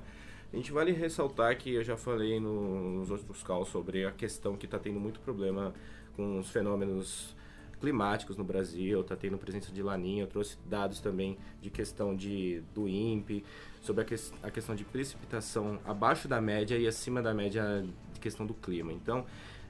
A 0.52 0.56
gente 0.56 0.72
vale 0.72 0.92
ressaltar 0.92 1.56
que 1.58 1.76
eu 1.76 1.84
já 1.84 1.96
falei 1.96 2.40
no, 2.40 3.00
nos 3.00 3.12
outros 3.12 3.44
calls 3.44 3.70
sobre 3.70 4.06
a 4.06 4.12
questão 4.12 4.56
que 4.56 4.66
está 4.66 4.80
tendo 4.80 5.00
muito 5.00 5.20
problema 5.20 5.74
com 6.16 6.40
os 6.40 6.50
fenômenos 6.50 7.36
climáticos 7.80 8.36
no 8.36 8.44
Brasil, 8.44 9.02
está 9.02 9.16
tendo 9.16 9.38
presença 9.38 9.72
de 9.72 9.82
laninha, 9.82 10.24
eu 10.24 10.28
trouxe 10.28 10.58
dados 10.66 11.00
também 11.00 11.38
de 11.62 11.70
questão 11.70 12.16
de, 12.16 12.62
do 12.74 12.88
INPE, 12.88 13.44
sobre 13.82 14.02
a, 14.02 14.06
que, 14.06 14.16
a 14.44 14.52
questão 14.52 14.76
de 14.76 14.84
precipitação 14.84 15.80
abaixo 15.86 16.28
da 16.28 16.42
média 16.42 16.78
e 16.78 16.88
acima 16.88 17.22
da 17.22 17.34
média 17.34 17.86
de 18.14 18.20
questão 18.20 18.46
do 18.46 18.54
clima. 18.54 18.92
Então, 18.92 19.26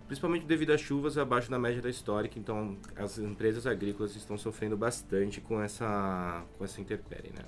principalmente 0.10 0.48
devido 0.48 0.72
às 0.72 0.82
chuvas 0.82 1.20
abaixo 1.20 1.52
da 1.52 1.60
média 1.60 1.84
da 1.84 1.90
histórica, 1.90 2.40
então 2.40 2.76
as 2.96 3.20
empresas 3.20 3.68
agrícolas 3.68 4.16
estão 4.16 4.40
sofrendo 4.40 4.76
bastante 4.76 5.40
com 5.40 5.62
essa, 5.62 6.44
com 6.58 6.66
essa 6.66 6.82
intempérie, 6.82 7.32
né? 7.32 7.46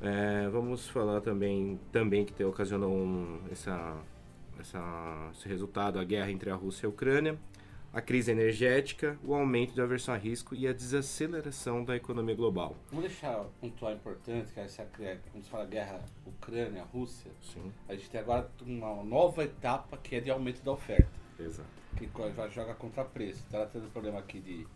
É, 0.00 0.48
vamos 0.48 0.86
falar 0.86 1.20
também, 1.20 1.78
também 1.90 2.24
que 2.24 2.44
ocasionou 2.44 2.94
um, 2.94 3.40
essa, 3.50 3.96
essa, 4.60 5.30
esse 5.34 5.48
resultado, 5.48 5.98
a 5.98 6.04
guerra 6.04 6.30
entre 6.30 6.50
a 6.50 6.54
Rússia 6.54 6.86
e 6.86 6.86
a 6.86 6.88
Ucrânia, 6.88 7.36
a 7.92 8.00
crise 8.00 8.30
energética, 8.30 9.18
o 9.24 9.34
aumento 9.34 9.74
da 9.74 9.82
aversão 9.82 10.14
a 10.14 10.16
risco 10.16 10.54
e 10.54 10.68
a 10.68 10.72
desaceleração 10.72 11.84
da 11.84 11.96
economia 11.96 12.36
global. 12.36 12.76
Vamos 12.90 13.06
deixar 13.06 13.44
pontuar 13.60 13.92
importante 13.92 14.52
que 14.52 14.60
essa, 14.60 14.86
quando 15.32 15.42
se 15.42 15.50
fala 15.50 15.66
guerra 15.66 16.00
Ucrânia-Rússia, 16.24 17.32
a 17.88 17.94
gente 17.94 18.08
tem 18.08 18.20
agora 18.20 18.48
uma 18.64 19.02
nova 19.02 19.42
etapa 19.42 19.96
que 19.96 20.14
é 20.14 20.20
de 20.20 20.30
aumento 20.30 20.62
da 20.62 20.70
oferta, 20.70 21.17
exato. 21.38 21.68
que 21.96 22.06
co- 22.08 22.30
já 22.32 22.48
joga 22.48 22.74
contra 22.74 23.04
preço. 23.04 23.44
Ela 23.52 23.66
tendo 23.66 23.90
problema 23.90 24.18
aqui 24.18 24.40
de 24.40 24.66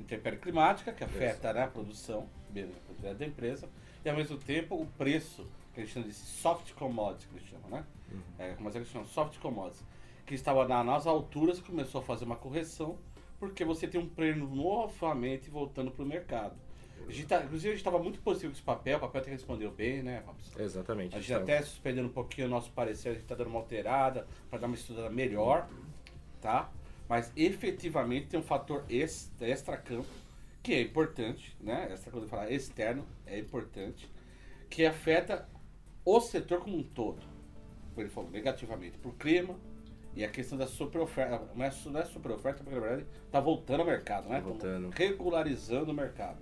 intempérie 0.00 0.38
climática, 0.38 0.92
que 0.92 1.02
afeta 1.04 1.52
né, 1.52 1.64
a 1.64 1.68
produção 1.68 2.28
a 2.50 2.52
produtividade 2.52 3.18
da 3.18 3.26
empresa, 3.26 3.68
e 4.04 4.08
ao 4.08 4.16
mesmo 4.16 4.36
tempo 4.38 4.74
o 4.74 4.86
preço, 4.86 5.46
que 5.74 5.80
a 5.80 5.84
gente 5.84 5.92
chama 5.92 6.06
de 6.06 6.12
soft 6.14 6.72
commodities, 6.74 7.26
que 7.26 7.36
eles 7.36 7.48
chamam, 7.48 7.68
né? 7.70 7.84
É, 8.38 8.56
mas 8.60 8.74
eles 8.74 8.88
chamam 8.88 9.06
soft 9.06 9.38
commodities, 9.38 9.84
que 10.26 10.34
estava 10.34 10.66
na- 10.66 10.82
nas 10.84 11.06
alturas, 11.06 11.60
começou 11.60 12.00
a 12.00 12.04
fazer 12.04 12.24
uma 12.24 12.36
correção, 12.36 12.96
porque 13.38 13.64
você 13.64 13.86
tem 13.86 14.00
um 14.00 14.08
prêmio 14.08 14.46
novamente 14.48 15.50
voltando 15.50 15.90
para 15.90 16.02
o 16.04 16.06
mercado. 16.06 16.56
A 17.06 17.10
gente 17.12 17.26
tá, 17.26 17.42
inclusive, 17.42 17.68
a 17.68 17.72
gente 17.72 17.80
estava 17.80 17.98
muito 17.98 18.20
positivo 18.20 18.52
com 18.52 18.56
esse 18.56 18.62
papel, 18.64 18.98
o 18.98 19.00
papel 19.00 19.20
até 19.22 19.30
respondeu 19.30 19.70
bem, 19.70 20.02
né, 20.02 20.22
Robson? 20.26 20.60
Exatamente. 20.60 21.14
A 21.16 21.20
gente 21.20 21.32
Então, 21.32 21.42
até 21.42 21.62
suspendendo 21.62 22.08
um 22.08 22.12
pouquinho 22.12 22.46
o 22.48 22.50
nosso 22.50 22.70
parecer, 22.72 23.10
a 23.10 23.12
gente 23.12 23.22
está 23.22 23.34
dando 23.34 23.48
uma 23.48 23.60
alterada 23.60 24.26
para 24.50 24.58
dar 24.58 24.66
uma 24.66 24.74
estudada 24.76 25.08
melhor, 25.08 25.68
tá? 26.40 26.70
Mas 27.08 27.32
efetivamente 27.36 28.26
tem 28.28 28.38
um 28.38 28.42
fator 28.42 28.84
ex- 28.88 29.32
extra-campo 29.40 30.08
que 30.62 30.74
é 30.74 30.82
importante, 30.82 31.56
né? 31.60 31.88
Essa 31.90 32.10
coisa 32.10 32.26
de 32.26 32.30
falar 32.30 32.50
externo 32.50 33.06
é 33.26 33.38
importante, 33.38 34.10
que 34.68 34.84
afeta 34.84 35.48
o 36.04 36.20
setor 36.20 36.60
como 36.60 36.76
um 36.76 36.82
todo. 36.82 37.22
Como 37.90 38.00
ele 38.02 38.10
falou, 38.10 38.30
negativamente, 38.30 38.98
por 38.98 39.14
clima 39.14 39.58
e 40.14 40.24
a 40.24 40.28
questão 40.28 40.58
da 40.58 40.66
superoferta. 40.66 41.48
Não 41.54 41.64
é, 41.64 41.70
não 41.86 42.00
é 42.00 42.04
superoferta, 42.04 42.62
porque 42.62 42.74
na 42.78 42.80
verdade 42.86 43.06
está 43.24 43.40
voltando 43.40 43.80
ao 43.80 43.86
mercado, 43.86 44.28
né? 44.28 44.36
Tá 44.36 44.40
voltando. 44.40 44.90
Regularizando 44.90 45.90
o 45.90 45.94
mercado. 45.94 46.38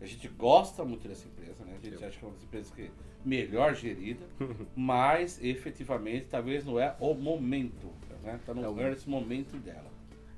A 0.00 0.06
gente 0.06 0.28
gosta 0.28 0.84
muito 0.84 1.06
dessa 1.06 1.26
empresa, 1.28 1.64
né? 1.64 1.76
A 1.80 1.84
gente 1.84 2.04
acha 2.04 2.18
que 2.18 2.24
é 2.24 2.28
uma 2.28 2.34
das 2.34 2.44
empresas 2.44 2.70
que 2.72 2.90
melhor 3.24 3.74
gerida, 3.74 4.24
mas 4.74 5.42
efetivamente 5.42 6.26
talvez 6.30 6.64
não 6.64 6.78
é 6.80 6.96
o 6.98 7.14
momento, 7.14 7.90
né? 8.22 8.36
Está 8.40 8.54
no 8.54 8.64
É 8.64 8.68
o- 8.68 8.74
nesse 8.74 9.08
momento 9.08 9.56
dela. 9.58 9.90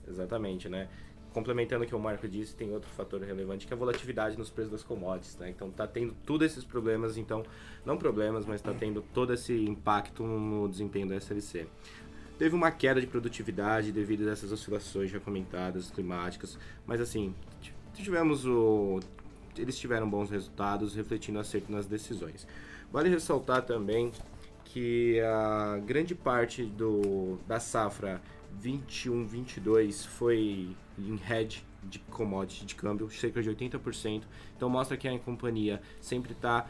Exatamente, 0.07 0.69
né? 0.69 0.89
Complementando 1.33 1.85
o 1.85 1.87
que 1.87 1.95
o 1.95 1.99
Marco 1.99 2.29
disse, 2.29 2.55
tem 2.55 2.71
outro 2.73 2.91
fator 2.91 3.21
relevante 3.23 3.67
que 3.67 3.73
é 3.73 3.77
a 3.77 3.79
volatilidade 3.79 4.37
nos 4.37 4.51
preços 4.51 4.71
das 4.71 4.83
commodities, 4.83 5.37
né? 5.39 5.49
Então 5.49 5.71
tá 5.71 5.87
tendo 5.87 6.15
todos 6.27 6.47
esses 6.47 6.65
problemas, 6.65 7.17
então, 7.17 7.43
não 7.87 7.97
problemas, 7.97 8.45
mas 8.45 8.61
tá 8.61 8.75
tendo 8.75 9.03
todo 9.15 9.33
esse 9.33 9.55
impacto 9.65 10.23
no 10.25 10.69
desempenho 10.69 11.09
da 11.09 11.17
SLC. 11.17 11.67
Teve 12.39 12.55
uma 12.55 12.71
queda 12.71 13.01
de 13.01 13.07
produtividade 13.07 13.93
devido 13.93 14.29
a 14.29 14.33
essas 14.33 14.53
oscilações 14.53 15.11
já 15.11 15.21
comentadas, 15.21 15.91
climáticas, 15.91 16.59
mas 16.87 17.01
assim, 17.01 17.35
tivemos 17.95 18.45
o... 18.45 19.01
Eles 19.57 19.79
tiveram 19.79 20.09
bons 20.09 20.31
resultados, 20.31 20.95
refletindo 20.95 21.39
acerto 21.39 21.71
nas 21.71 21.87
decisões. 21.87 22.47
Vale 22.91 23.09
ressaltar 23.09 23.63
também 23.63 24.11
que 24.73 25.21
a 25.21 25.79
grande 25.85 26.15
parte 26.15 26.65
do, 26.65 27.37
da 27.47 27.61
safra 27.61 28.23
21-22 28.63 30.07
foi 30.07 30.75
em 30.99 31.21
hedge 31.31 31.63
de 31.83 31.99
commodity, 31.99 32.65
de 32.65 32.75
câmbio, 32.75 33.11
cerca 33.11 33.43
de 33.43 33.51
80%. 33.51 34.23
Então 34.57 34.71
mostra 34.71 34.97
que 34.97 35.07
a 35.07 35.19
companhia 35.19 35.83
sempre 36.01 36.33
está 36.33 36.67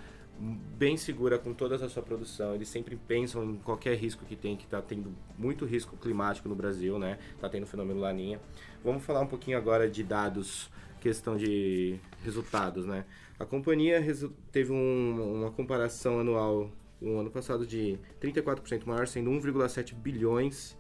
bem 0.77 0.97
segura 0.97 1.39
com 1.39 1.55
toda 1.55 1.77
a 1.77 1.89
sua 1.89 2.03
produção. 2.03 2.57
Eles 2.57 2.69
sempre 2.69 2.97
pensam 2.97 3.45
em 3.45 3.57
qualquer 3.59 3.97
risco 3.97 4.25
que 4.25 4.35
tem, 4.35 4.57
que 4.57 4.65
está 4.65 4.83
tendo 4.83 5.15
muito 5.39 5.65
risco 5.65 5.97
climático 5.97 6.49
no 6.49 6.57
Brasil, 6.57 6.99
né? 6.99 7.21
Está 7.37 7.49
tendo 7.49 7.67
fenômeno 7.67 8.01
Laninha. 8.01 8.41
Vamos 8.83 9.05
falar 9.05 9.21
um 9.21 9.29
pouquinho 9.29 9.57
agora 9.57 9.89
de 9.89 10.03
dados, 10.03 10.69
questão 11.01 11.37
de 11.37 12.01
resultados, 12.25 12.85
né? 12.85 13.05
A 13.39 13.45
companhia 13.45 14.03
teve 14.51 14.73
um- 14.73 15.41
uma 15.43 15.53
comparação 15.53 16.19
anual 16.19 16.69
no 17.03 17.19
ano 17.19 17.31
passado 17.31 17.67
de 17.67 17.99
34% 18.21 18.87
maior, 18.87 19.07
sendo 19.07 19.31
1,7 19.31 19.95
bilhões 19.95 20.77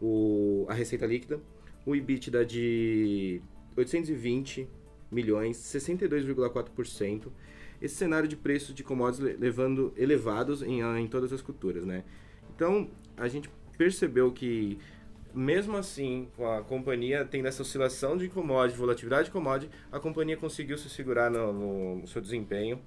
o, 0.00 0.66
a 0.68 0.74
receita 0.74 1.06
líquida, 1.06 1.40
o 1.86 1.94
EBITDA 1.94 2.44
de 2.44 3.40
820 3.76 4.68
milhões, 5.10 5.56
62,4%. 5.58 7.28
Esse 7.80 7.94
cenário 7.94 8.28
de 8.28 8.36
preços 8.36 8.74
de 8.74 8.82
commodities 8.84 9.24
le- 9.24 9.36
levando 9.36 9.92
elevados 9.96 10.62
em, 10.62 10.80
em 10.82 11.06
todas 11.06 11.32
as 11.32 11.40
culturas, 11.40 11.84
né? 11.84 12.04
Então, 12.54 12.90
a 13.16 13.26
gente 13.28 13.48
percebeu 13.78 14.30
que 14.32 14.78
mesmo 15.32 15.76
assim, 15.76 16.28
com 16.36 16.50
a 16.50 16.60
companhia 16.62 17.24
tendo 17.24 17.46
essa 17.46 17.62
oscilação 17.62 18.16
de 18.16 18.28
commodity, 18.28 18.78
volatilidade 18.78 19.26
de 19.26 19.30
commodity, 19.30 19.72
a 19.90 19.98
companhia 20.00 20.36
conseguiu 20.36 20.76
se 20.76 20.90
segurar 20.90 21.30
no- 21.30 21.96
no 22.00 22.06
seu 22.06 22.20
desempenho. 22.20 22.80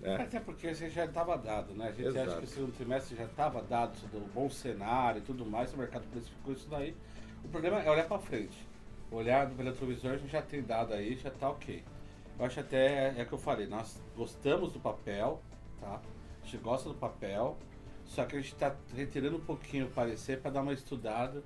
Né? 0.00 0.16
Até 0.16 0.38
porque 0.40 0.72
você 0.72 0.88
já 0.88 1.04
estava 1.04 1.36
dado, 1.36 1.74
né? 1.74 1.88
A 1.88 1.92
gente 1.92 2.08
acha 2.08 2.20
Exato. 2.20 2.38
que 2.38 2.44
o 2.44 2.48
segundo 2.48 2.72
trimestre 2.72 3.16
já 3.16 3.24
estava 3.24 3.62
dado 3.62 3.94
do 4.08 4.20
bom 4.32 4.48
cenário 4.48 5.18
e 5.18 5.22
tudo 5.22 5.44
mais, 5.44 5.72
o 5.74 5.76
mercado 5.76 6.04
precificou 6.10 6.52
isso 6.52 6.68
daí. 6.68 6.94
O 7.44 7.48
problema 7.48 7.80
é 7.80 7.90
olhar 7.90 8.06
para 8.06 8.18
frente. 8.18 8.66
Olhar 9.10 9.48
pelo 9.50 9.70
retrovisor, 9.70 10.12
a 10.12 10.16
gente 10.16 10.30
já 10.30 10.42
tem 10.42 10.62
dado 10.62 10.92
aí, 10.92 11.16
já 11.16 11.30
está 11.30 11.48
ok. 11.50 11.82
Eu 12.38 12.44
acho 12.44 12.60
até, 12.60 13.18
é 13.18 13.22
o 13.22 13.26
que 13.26 13.32
eu 13.32 13.38
falei, 13.38 13.66
nós 13.66 14.00
gostamos 14.16 14.72
do 14.72 14.78
papel, 14.78 15.42
tá? 15.80 16.00
A 16.42 16.44
gente 16.44 16.58
gosta 16.58 16.88
do 16.88 16.94
papel, 16.94 17.56
só 18.04 18.24
que 18.24 18.36
a 18.36 18.40
gente 18.40 18.52
está 18.52 18.76
retirando 18.94 19.36
um 19.36 19.40
pouquinho 19.40 19.86
o 19.86 19.90
parecer 19.90 20.40
para 20.40 20.52
dar 20.52 20.62
uma 20.62 20.72
estudada 20.72 21.42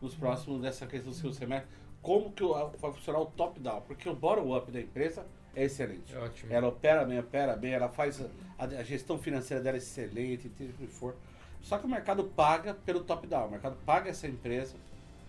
nos 0.00 0.14
próximos 0.14 0.62
dessa 0.62 0.86
questão 0.86 1.10
do 1.10 1.16
segundo 1.16 1.34
semestre. 1.34 1.68
Como 2.00 2.32
que 2.32 2.42
vai 2.78 2.92
funcionar 2.92 3.20
o 3.20 3.26
top-down? 3.26 3.82
Porque 3.82 4.08
o 4.08 4.14
bottom-up 4.14 4.70
da 4.72 4.80
empresa 4.80 5.26
é 5.54 5.64
excelente. 5.64 6.14
É 6.14 6.18
ótimo. 6.18 6.52
Ela 6.52 6.68
opera 6.68 7.04
bem, 7.04 7.18
opera 7.18 7.56
bem, 7.56 7.72
ela 7.72 7.88
faz 7.88 8.20
a, 8.58 8.64
a 8.64 8.82
gestão 8.82 9.18
financeira 9.18 9.62
dela 9.62 9.76
é 9.76 9.78
excelente, 9.78 10.48
tudo 10.50 10.72
que 10.78 10.86
for. 10.86 11.14
Só 11.62 11.76
que 11.78 11.86
o 11.86 11.88
mercado 11.90 12.24
paga 12.24 12.72
pelo 12.74 13.00
top-down, 13.00 13.48
o 13.48 13.50
mercado 13.50 13.76
paga 13.84 14.08
essa 14.10 14.26
empresa 14.26 14.74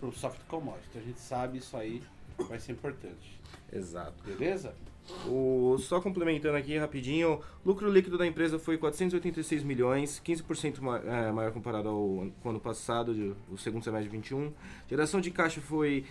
pelo 0.00 0.12
soft 0.12 0.40
commodity. 0.48 0.86
Então 0.90 1.02
a 1.02 1.04
gente 1.04 1.20
sabe 1.20 1.58
isso 1.58 1.76
aí 1.76 2.02
vai 2.48 2.58
ser 2.58 2.72
importante. 2.72 3.38
Exato. 3.72 4.14
Beleza? 4.24 4.74
O, 5.26 5.76
só 5.80 6.00
complementando 6.00 6.56
aqui 6.56 6.78
rapidinho, 6.78 7.40
o 7.64 7.68
lucro 7.68 7.90
líquido 7.90 8.16
da 8.16 8.24
empresa 8.26 8.56
foi 8.58 8.78
486 8.78 9.62
milhões, 9.64 10.22
15% 10.24 10.80
ma- 10.80 10.98
é, 11.00 11.32
maior 11.32 11.50
comparado 11.52 11.88
ao 11.88 12.20
ano- 12.22 12.32
com 12.40 12.48
o 12.48 12.50
ano 12.52 12.60
passado, 12.60 13.12
de- 13.12 13.34
o 13.52 13.58
segundo 13.58 13.82
semestre 13.82 14.08
de 14.08 14.16
21. 14.16 14.52
Geração 14.88 15.20
de 15.20 15.30
caixa 15.32 15.60
foi, 15.60 16.04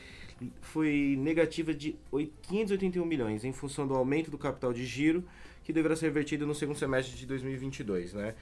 foi 0.61 1.15
negativa 1.17 1.73
de 1.73 1.95
581 2.43 3.05
milhões, 3.05 3.43
em 3.43 3.51
função 3.51 3.87
do 3.87 3.95
aumento 3.95 4.31
do 4.31 4.37
capital 4.37 4.73
de 4.73 4.85
giro, 4.85 5.23
que 5.63 5.71
deverá 5.71 5.95
ser 5.95 6.05
revertido 6.07 6.45
no 6.45 6.55
segundo 6.55 6.77
semestre 6.77 7.15
de 7.15 7.25
2022, 7.25 8.13
né? 8.13 8.35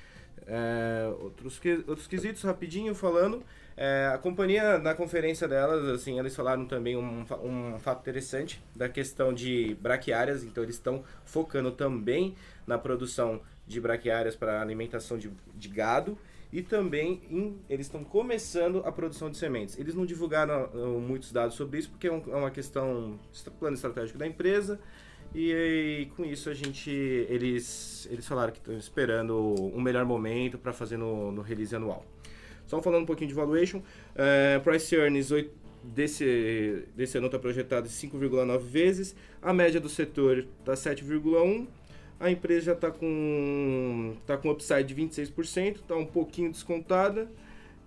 É, 0.48 1.12
outros, 1.20 1.60
outros 1.86 2.08
quesitos, 2.08 2.42
rapidinho 2.44 2.96
falando, 2.96 3.44
é, 3.76 4.10
a 4.14 4.18
companhia, 4.18 4.78
na 4.80 4.94
conferência 4.94 5.48
delas, 5.48 5.88
assim, 5.90 6.18
eles 6.18 6.36
falaram 6.36 6.66
também 6.66 6.98
um, 6.98 7.26
um 7.44 7.80
fato 7.80 8.02
interessante 8.02 8.62
da 8.76 8.90
questão 8.90 9.34
de 9.34 9.76
braquiárias, 9.80 10.44
então 10.44 10.64
eles 10.64 10.76
estão 10.76 11.04
focando 11.26 11.72
também 11.72 12.36
na 12.66 12.78
produção 12.78 13.42
de 13.68 13.80
braquiárias 13.80 14.36
para 14.36 14.62
alimentação 14.62 15.18
de, 15.18 15.32
de 15.56 15.70
gado 15.70 16.18
e 16.52 16.62
também 16.64 17.22
em- 17.30 17.58
eles 17.70 17.86
estão 17.86 18.04
começando 18.04 18.82
a 18.86 18.92
produção 18.92 19.30
de 19.30 19.38
sementes. 19.38 19.78
Eles 19.78 19.94
não 19.96 20.06
divulgaram 20.06 20.70
ah, 20.74 20.78
muitos 21.00 21.32
dados 21.32 21.56
sobre 21.56 21.80
isso 21.80 21.90
porque 21.92 22.08
é, 22.08 22.12
um- 22.12 22.24
é 22.28 22.36
uma 22.36 22.52
questão 22.52 23.20
plano 23.60 23.76
estratégico 23.76 24.18
da 24.18 24.26
empresa 24.26 24.80
e, 25.34 25.54
aí, 25.54 26.06
com 26.16 26.26
isso 26.26 26.50
a 26.50 26.54
gente 26.56 26.90
eles 27.30 28.08
eles 28.12 28.28
falaram 28.28 28.52
que 28.52 28.58
estão 28.60 28.76
esperando 28.76 29.36
um 29.76 29.80
melhor 29.82 30.04
momento 30.06 30.58
para 30.58 30.74
fazer 30.74 30.98
no, 30.98 31.32
no 31.32 31.42
release 31.42 31.76
anual. 31.76 32.04
Só 32.66 32.82
falando 32.82 33.04
um 33.04 33.06
pouquinho 33.06 33.28
de 33.28 33.34
valuation, 33.36 33.82
eh, 34.16 34.60
price 34.64 34.96
earnings 34.96 35.32
oito- 35.32 35.52
desse 35.84 36.84
desse 36.96 37.18
ano 37.18 37.28
está 37.28 37.40
projetado 37.40 37.88
em 37.88 37.90
5,9 37.90 38.60
vezes, 38.68 39.16
a 39.42 39.54
média 39.54 39.80
do 39.80 39.88
setor 39.88 40.46
está 40.60 40.74
7,1 40.76 41.68
a 42.20 42.30
empresa 42.30 42.66
já 42.68 42.74
está 42.74 42.92
com, 42.92 44.16
tá 44.26 44.38
com 44.38 44.50
upside 44.52 44.84
de 44.94 44.96
26%, 44.96 45.76
está 45.78 45.96
um 45.96 46.06
pouquinho 46.06 46.52
descontada. 46.52 47.30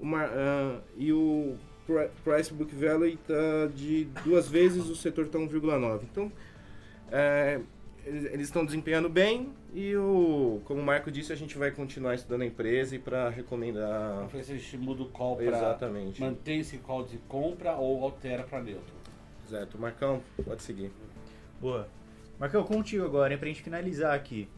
Uma, 0.00 0.24
ah, 0.24 0.80
e 0.96 1.12
o 1.12 1.56
pri- 1.86 2.08
price 2.24 2.52
book 2.52 2.74
value 2.74 3.14
está 3.14 3.66
de 3.74 4.04
duas 4.24 4.48
vezes, 4.48 4.88
o 4.88 4.96
setor 4.96 5.26
está 5.26 5.38
1,9. 5.38 6.02
Então, 6.10 6.32
é, 7.10 7.60
eles 8.04 8.48
estão 8.48 8.64
desempenhando 8.64 9.08
bem 9.08 9.50
e, 9.72 9.94
o, 9.94 10.60
como 10.64 10.80
o 10.80 10.84
Marco 10.84 11.10
disse, 11.10 11.32
a 11.32 11.36
gente 11.36 11.56
vai 11.56 11.70
continuar 11.70 12.14
estudando 12.14 12.42
a 12.42 12.46
empresa 12.46 12.96
e 12.96 12.98
para 12.98 13.28
recomendar. 13.28 14.16
Vamos 14.16 14.32
ver 14.32 14.42
se 14.44 14.52
a 14.52 14.56
gente 14.56 14.76
muda 14.78 15.02
o 15.02 15.08
call 15.08 15.36
para 15.36 15.46
Exatamente. 15.46 16.20
manter 16.20 16.54
esse 16.54 16.78
call 16.78 17.04
de 17.04 17.18
compra 17.28 17.74
ou 17.76 18.02
altera 18.02 18.42
para 18.42 18.60
neutro. 18.60 18.94
Exato. 19.46 19.78
Marcão, 19.78 20.20
pode 20.44 20.62
seguir. 20.62 20.90
Boa. 21.60 21.86
Marcão, 22.42 22.64
contigo 22.64 23.04
agora, 23.04 23.32
hein, 23.32 23.38
pra 23.38 23.46
gente 23.46 23.62
finalizar 23.62 24.12
aqui. 24.16 24.48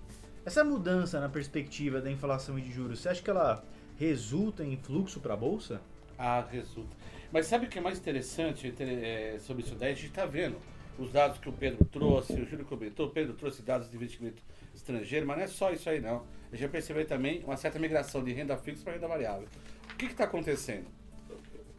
Essa 0.42 0.64
mudança 0.64 1.20
na 1.20 1.28
perspectiva 1.28 2.00
da 2.00 2.10
inflação 2.10 2.58
e 2.58 2.62
de 2.62 2.72
juros, 2.72 2.98
você 3.00 3.10
acha 3.10 3.22
que 3.22 3.28
ela 3.28 3.62
resulta 3.98 4.64
em 4.64 4.74
fluxo 4.78 5.20
para 5.20 5.34
a 5.34 5.36
bolsa? 5.36 5.82
Ah, 6.18 6.42
resulta. 6.50 6.96
Mas 7.30 7.44
sabe 7.46 7.66
o 7.66 7.68
que 7.68 7.78
é 7.78 7.82
mais 7.82 7.98
interessante 7.98 8.66
inter- 8.68 8.88
é, 8.88 9.38
sobre 9.38 9.64
isso 9.64 9.74
daí? 9.74 9.92
A 9.92 9.94
gente 9.94 10.06
está 10.06 10.24
vendo 10.24 10.56
os 10.98 11.12
dados 11.12 11.36
que 11.36 11.46
o 11.46 11.52
Pedro 11.52 11.84
trouxe, 11.84 12.32
o 12.32 12.46
Júlio 12.46 12.64
comentou, 12.64 13.08
o 13.08 13.10
Pedro 13.10 13.34
trouxe 13.34 13.60
dados 13.60 13.90
de 13.90 13.96
investimento 13.96 14.42
estrangeiro, 14.74 15.26
mas 15.26 15.36
não 15.36 15.44
é 15.44 15.46
só 15.46 15.70
isso 15.70 15.90
aí 15.90 16.00
não. 16.00 16.24
A 16.50 16.56
gente 16.56 16.70
percebeu 16.70 17.04
também 17.06 17.44
uma 17.44 17.58
certa 17.58 17.78
migração 17.78 18.24
de 18.24 18.32
renda 18.32 18.56
fixa 18.56 18.82
para 18.82 18.94
renda 18.94 19.06
variável. 19.08 19.46
O 19.92 19.96
que 19.98 20.06
está 20.06 20.24
acontecendo? 20.24 20.86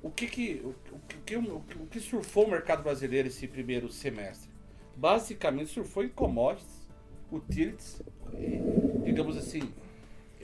O 0.04 0.12
que 0.12 0.28
que, 0.28 0.62
o, 0.64 0.70
o, 0.70 1.00
que- 1.26 1.36
o 1.36 1.88
que 1.90 2.00
surfou 2.00 2.46
o 2.46 2.52
mercado 2.52 2.84
brasileiro 2.84 3.28
esse 3.28 3.48
primeiro 3.48 3.90
semestre? 3.92 4.54
Basicamente 4.96 5.70
surfou 5.70 6.04
em 6.04 6.10
commodities, 6.10 6.88
utilities, 7.32 8.02
digamos 9.04 9.38
assim, 9.38 9.62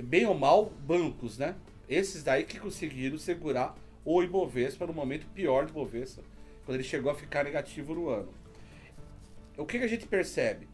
bem 0.02 0.26
ou 0.26 0.38
mal, 0.38 0.66
bancos, 0.86 1.38
né? 1.38 1.56
Esses 1.88 2.24
daí 2.24 2.44
que 2.44 2.60
conseguiram 2.60 3.18
segurar 3.18 3.76
o 4.04 4.22
Ibovespa 4.24 4.86
no 4.88 4.94
momento 4.94 5.26
pior 5.28 5.66
do 5.66 5.72
Ibovespa, 5.72 6.24
quando 6.66 6.76
ele 6.76 6.84
chegou 6.84 7.12
a 7.12 7.16
ficar 7.16 7.44
negativo 7.44 7.94
no 7.94 8.10
ano. 8.10 8.34
O 9.58 9.66
que, 9.66 9.78
que 9.78 9.86
a 9.86 9.88
gente 9.88 10.08
percebe? 10.08 10.68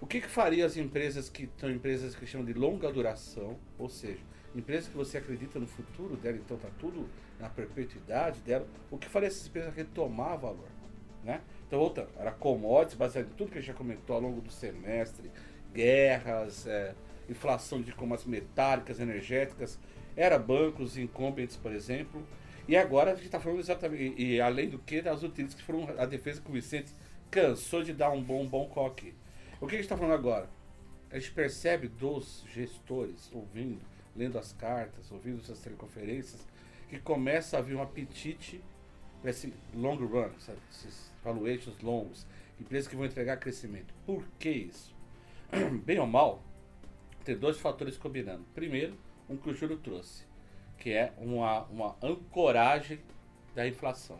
O 0.00 0.06
que, 0.06 0.20
que 0.20 0.28
faria 0.28 0.66
as 0.66 0.76
empresas 0.76 1.28
que 1.28 1.48
são 1.58 1.70
empresas 1.70 2.14
que 2.14 2.26
chamam 2.26 2.44
de 2.44 2.52
longa 2.52 2.90
duração, 2.92 3.58
ou 3.78 3.88
seja, 3.88 4.20
empresas 4.54 4.88
que 4.88 4.96
você 4.96 5.18
acredita 5.18 5.60
no 5.60 5.66
futuro 5.66 6.16
dela, 6.16 6.36
então 6.36 6.56
está 6.56 6.68
tudo 6.78 7.08
na 7.38 7.48
perpetuidade 7.48 8.40
dela, 8.40 8.66
o 8.90 8.98
que 8.98 9.08
faria 9.08 9.28
essas 9.28 9.46
empresas 9.46 9.74
retomar 9.74 10.38
valor? 10.38 10.68
Né? 11.24 11.40
Então, 11.66 11.78
voltando, 11.78 12.08
era 12.18 12.30
commodities, 12.32 12.96
baseado 12.96 13.26
em 13.26 13.34
tudo 13.34 13.50
que 13.50 13.58
a 13.58 13.60
gente 13.60 13.68
já 13.68 13.74
comentou 13.74 14.16
ao 14.16 14.22
longo 14.22 14.40
do 14.40 14.50
semestre, 14.50 15.30
guerras, 15.72 16.66
é, 16.66 16.94
inflação 17.28 17.80
de 17.80 17.92
commodities 17.92 18.28
metálicas, 18.28 19.00
energéticas, 19.00 19.78
era 20.16 20.38
bancos, 20.38 20.98
incumbents, 20.98 21.56
por 21.56 21.72
exemplo. 21.72 22.22
E 22.68 22.76
agora 22.76 23.12
a 23.12 23.14
gente 23.14 23.26
está 23.26 23.40
falando 23.40 23.60
exatamente, 23.60 24.20
e, 24.20 24.40
além 24.40 24.68
do 24.68 24.78
que, 24.78 25.00
das 25.00 25.22
utilities 25.22 25.54
que 25.54 25.62
foram 25.62 25.88
a 25.98 26.06
defesa 26.06 26.40
que 26.40 26.50
o 26.50 26.52
Vicente 26.52 26.92
cansou 27.30 27.82
de 27.82 27.92
dar 27.92 28.10
um 28.10 28.22
bom, 28.22 28.46
bom 28.46 28.66
coque. 28.66 29.14
O 29.60 29.66
que 29.66 29.74
a 29.74 29.78
gente 29.78 29.86
está 29.86 29.96
falando 29.96 30.14
agora? 30.14 30.48
A 31.10 31.18
gente 31.18 31.32
percebe 31.32 31.88
dos 31.88 32.44
gestores, 32.52 33.30
ouvindo, 33.32 33.80
lendo 34.14 34.38
as 34.38 34.52
cartas, 34.52 35.10
ouvindo 35.10 35.40
essas 35.40 35.60
teleconferências, 35.60 36.46
que 36.88 36.98
começa 36.98 37.56
a 37.56 37.60
haver 37.60 37.76
um 37.76 37.82
apetite 37.82 38.62
esse 39.24 39.52
long 39.74 39.96
run, 39.96 40.30
sabe? 40.38 40.58
esses 40.70 41.12
valuations 41.22 41.80
longos, 41.80 42.26
empresas 42.60 42.88
que 42.88 42.96
vão 42.96 43.04
entregar 43.04 43.36
crescimento. 43.36 43.94
Por 44.04 44.24
que 44.38 44.50
isso? 44.50 44.94
Bem 45.84 45.98
ou 45.98 46.06
mal, 46.06 46.42
tem 47.24 47.36
dois 47.36 47.58
fatores 47.58 47.96
combinando. 47.96 48.44
Primeiro, 48.54 48.96
um 49.28 49.36
que 49.36 49.50
o 49.50 49.54
Júlio 49.54 49.76
trouxe, 49.76 50.24
que 50.78 50.90
é 50.90 51.12
uma, 51.18 51.62
uma 51.64 51.96
ancoragem 52.02 53.00
da 53.54 53.66
inflação. 53.66 54.18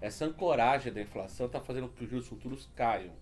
Essa 0.00 0.26
ancoragem 0.26 0.92
da 0.92 1.00
inflação 1.00 1.46
está 1.46 1.60
fazendo 1.60 1.88
com 1.88 1.94
que 1.94 2.04
os 2.04 2.10
juros 2.10 2.28
futuros 2.28 2.68
caiam. 2.76 3.14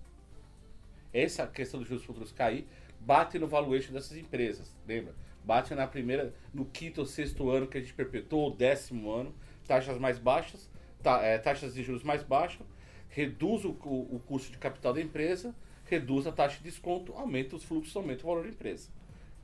Essa 1.12 1.46
questão 1.46 1.78
dos 1.78 1.88
juros 1.88 2.04
futuros 2.04 2.32
cair 2.32 2.66
bate 2.98 3.38
no 3.38 3.46
valuation 3.46 3.92
dessas 3.92 4.16
empresas, 4.16 4.74
lembra? 4.86 5.14
Bate 5.44 5.74
na 5.74 5.86
primeira, 5.86 6.34
no 6.54 6.64
quinto 6.64 7.00
ou 7.00 7.06
sexto 7.06 7.50
ano 7.50 7.66
que 7.66 7.78
a 7.78 7.80
gente 7.80 7.94
perpetuou, 7.94 8.52
o 8.52 8.54
décimo 8.54 9.10
ano, 9.10 9.34
taxas 9.66 9.98
mais 9.98 10.18
baixas, 10.18 10.70
ta, 11.02 11.22
é, 11.22 11.38
taxas 11.38 11.74
de 11.74 11.82
juros 11.82 12.02
mais 12.02 12.22
baixas, 12.22 12.66
reduz 13.08 13.64
o, 13.64 13.70
o, 13.70 14.16
o 14.16 14.22
custo 14.26 14.50
de 14.50 14.58
capital 14.58 14.94
da 14.94 15.00
empresa, 15.00 15.54
reduz 15.84 16.26
a 16.26 16.32
taxa 16.32 16.58
de 16.58 16.64
desconto, 16.64 17.12
aumenta 17.12 17.56
os 17.56 17.64
fluxos, 17.64 17.94
aumenta 17.94 18.24
o 18.24 18.26
valor 18.26 18.44
da 18.44 18.48
empresa. 18.48 18.88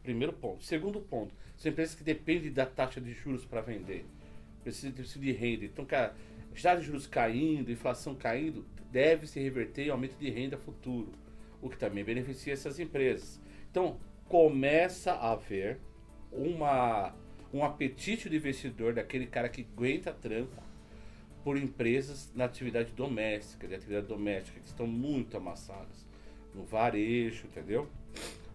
Primeiro 0.03 0.33
ponto. 0.33 0.65
Segundo 0.65 1.01
ponto, 1.01 1.35
são 1.57 1.71
empresas 1.71 1.95
que 1.95 2.05
dependem 2.05 2.51
da 2.53 2.65
taxa 2.65 3.01
de 3.01 3.13
juros 3.13 3.45
para 3.45 3.61
vender. 3.61 4.07
Precisam 4.63 4.93
de 4.93 5.33
renda. 5.33 5.65
Então, 5.65 5.85
cara, 5.85 6.15
já 6.55 6.75
de 6.75 6.83
juros 6.83 7.07
caindo, 7.07 7.71
inflação 7.71 8.15
caindo, 8.15 8.65
deve 8.91 9.27
se 9.27 9.41
reverter 9.41 9.87
em 9.87 9.91
aumento 9.91 10.17
de 10.17 10.31
renda 10.31 10.57
futuro, 10.57 11.13
o 11.61 11.69
que 11.69 11.77
também 11.77 12.05
beneficia 12.05 12.53
essas 12.53 12.79
empresas. 12.79 13.41
Então, 13.71 13.99
começa 14.27 15.13
a 15.13 15.33
haver 15.33 15.79
uma, 16.33 17.15
um 17.53 17.65
apetite 17.65 18.29
do 18.29 18.37
investidor, 18.37 18.95
daquele 18.95 19.27
cara 19.27 19.49
que 19.49 19.67
aguenta 19.73 20.13
tranco, 20.13 20.63
por 21.45 21.57
empresas 21.57 22.31
na 22.35 22.45
atividade 22.45 22.93
doméstica, 22.93 23.67
de 23.67 23.75
atividade 23.75 24.07
doméstica, 24.07 24.61
que 24.61 24.67
estão 24.67 24.87
muito 24.87 25.37
amassadas. 25.37 26.07
No 26.55 26.65
varejo, 26.65 27.47
entendeu? 27.47 27.89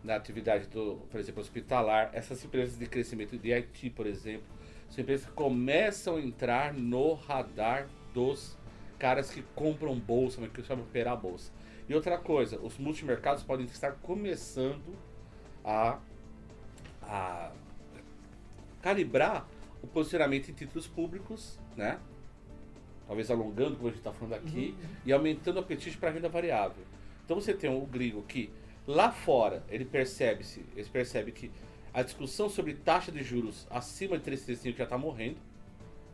Na 0.03 0.15
atividade, 0.15 0.67
do, 0.67 0.97
por 1.09 1.19
exemplo, 1.19 1.41
hospitalar. 1.41 2.09
Essas 2.13 2.43
empresas 2.43 2.77
de 2.77 2.85
crescimento 2.85 3.37
de 3.37 3.53
IT, 3.53 3.91
por 3.91 4.05
exemplo, 4.05 4.45
são 4.89 5.01
empresas 5.01 5.25
que 5.25 5.31
começam 5.31 6.17
a 6.17 6.21
entrar 6.21 6.73
no 6.73 7.13
radar 7.13 7.87
dos 8.13 8.57
caras 8.99 9.31
que 9.31 9.41
compram 9.55 9.97
bolsa, 9.97 10.39
mas 10.39 10.51
que 10.51 10.61
sabem 10.63 10.83
operar 10.83 11.13
a 11.13 11.15
bolsa. 11.17 11.51
E 11.87 11.93
outra 11.93 12.17
coisa, 12.17 12.59
os 12.59 12.77
multimercados 12.77 13.43
podem 13.43 13.65
estar 13.65 13.91
começando 14.01 14.95
a, 15.63 15.99
a 17.01 17.51
calibrar 18.81 19.47
o 19.81 19.87
posicionamento 19.87 20.49
em 20.49 20.53
títulos 20.53 20.87
públicos, 20.87 21.59
né? 21.75 21.99
Talvez 23.13 23.29
alongando, 23.29 23.75
como 23.75 23.89
a 23.89 23.91
gente 23.91 23.99
está 23.99 24.11
falando 24.11 24.33
aqui, 24.33 24.75
uhum. 24.75 24.89
e 25.05 25.13
aumentando 25.13 25.57
o 25.57 25.59
apetite 25.59 25.95
para 25.99 26.09
a 26.09 26.11
renda 26.11 26.27
variável. 26.27 26.83
Então 27.23 27.39
você 27.39 27.53
tem 27.53 27.69
o 27.69 27.85
gringo 27.85 28.23
que 28.23 28.49
lá 28.87 29.11
fora 29.11 29.63
ele 29.69 29.85
percebe-se, 29.85 30.65
ele 30.75 30.89
percebe 30.89 31.31
que 31.31 31.51
a 31.93 32.01
discussão 32.01 32.49
sobre 32.49 32.73
taxa 32.73 33.11
de 33.11 33.21
juros 33.21 33.67
acima 33.69 34.17
de 34.17 34.31
3,35 34.31 34.77
já 34.77 34.83
está 34.85 34.97
morrendo, 34.97 35.37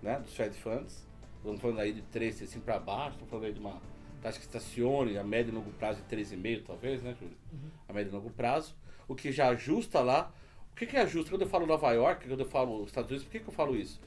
né? 0.01 0.19
Dos 0.19 0.35
Fed 0.35 0.53
Funds. 0.57 1.07
Estamos 1.38 1.62
falando 1.62 1.79
aí 1.79 1.93
de 1.93 2.01
3,35 2.01 2.59
para 2.63 2.79
baixo, 2.79 3.12
estamos 3.12 3.29
falando 3.29 3.45
aí 3.45 3.53
de 3.53 3.62
uma 3.62 3.81
taxa 4.21 4.38
que 4.38 4.45
estacione 4.45 5.17
a 5.17 5.23
média 5.23 5.51
e 5.51 5.55
longo 5.55 5.71
prazo 5.71 6.01
de 6.01 6.17
3,5 6.17 6.63
talvez, 6.67 7.01
né, 7.01 7.15
Júlio? 7.17 7.38
Uhum. 7.53 7.69
A 7.88 7.93
média 7.93 8.09
e 8.09 8.13
longo 8.13 8.29
prazo. 8.29 8.75
O 9.07 9.15
que 9.15 9.31
já 9.31 9.47
ajusta 9.47 10.01
lá. 10.01 10.33
O 10.73 10.75
que, 10.75 10.85
que 10.85 10.97
é 10.97 11.01
ajusta? 11.01 11.29
Quando 11.29 11.43
eu 11.43 11.47
falo 11.47 11.65
Nova 11.65 11.93
York, 11.93 12.27
quando 12.27 12.41
eu 12.41 12.45
falo 12.45 12.83
Estados 12.83 13.09
Unidos, 13.09 13.25
por 13.25 13.31
que, 13.31 13.39
que 13.39 13.47
eu 13.47 13.53
falo 13.53 13.73
isso? 13.73 14.01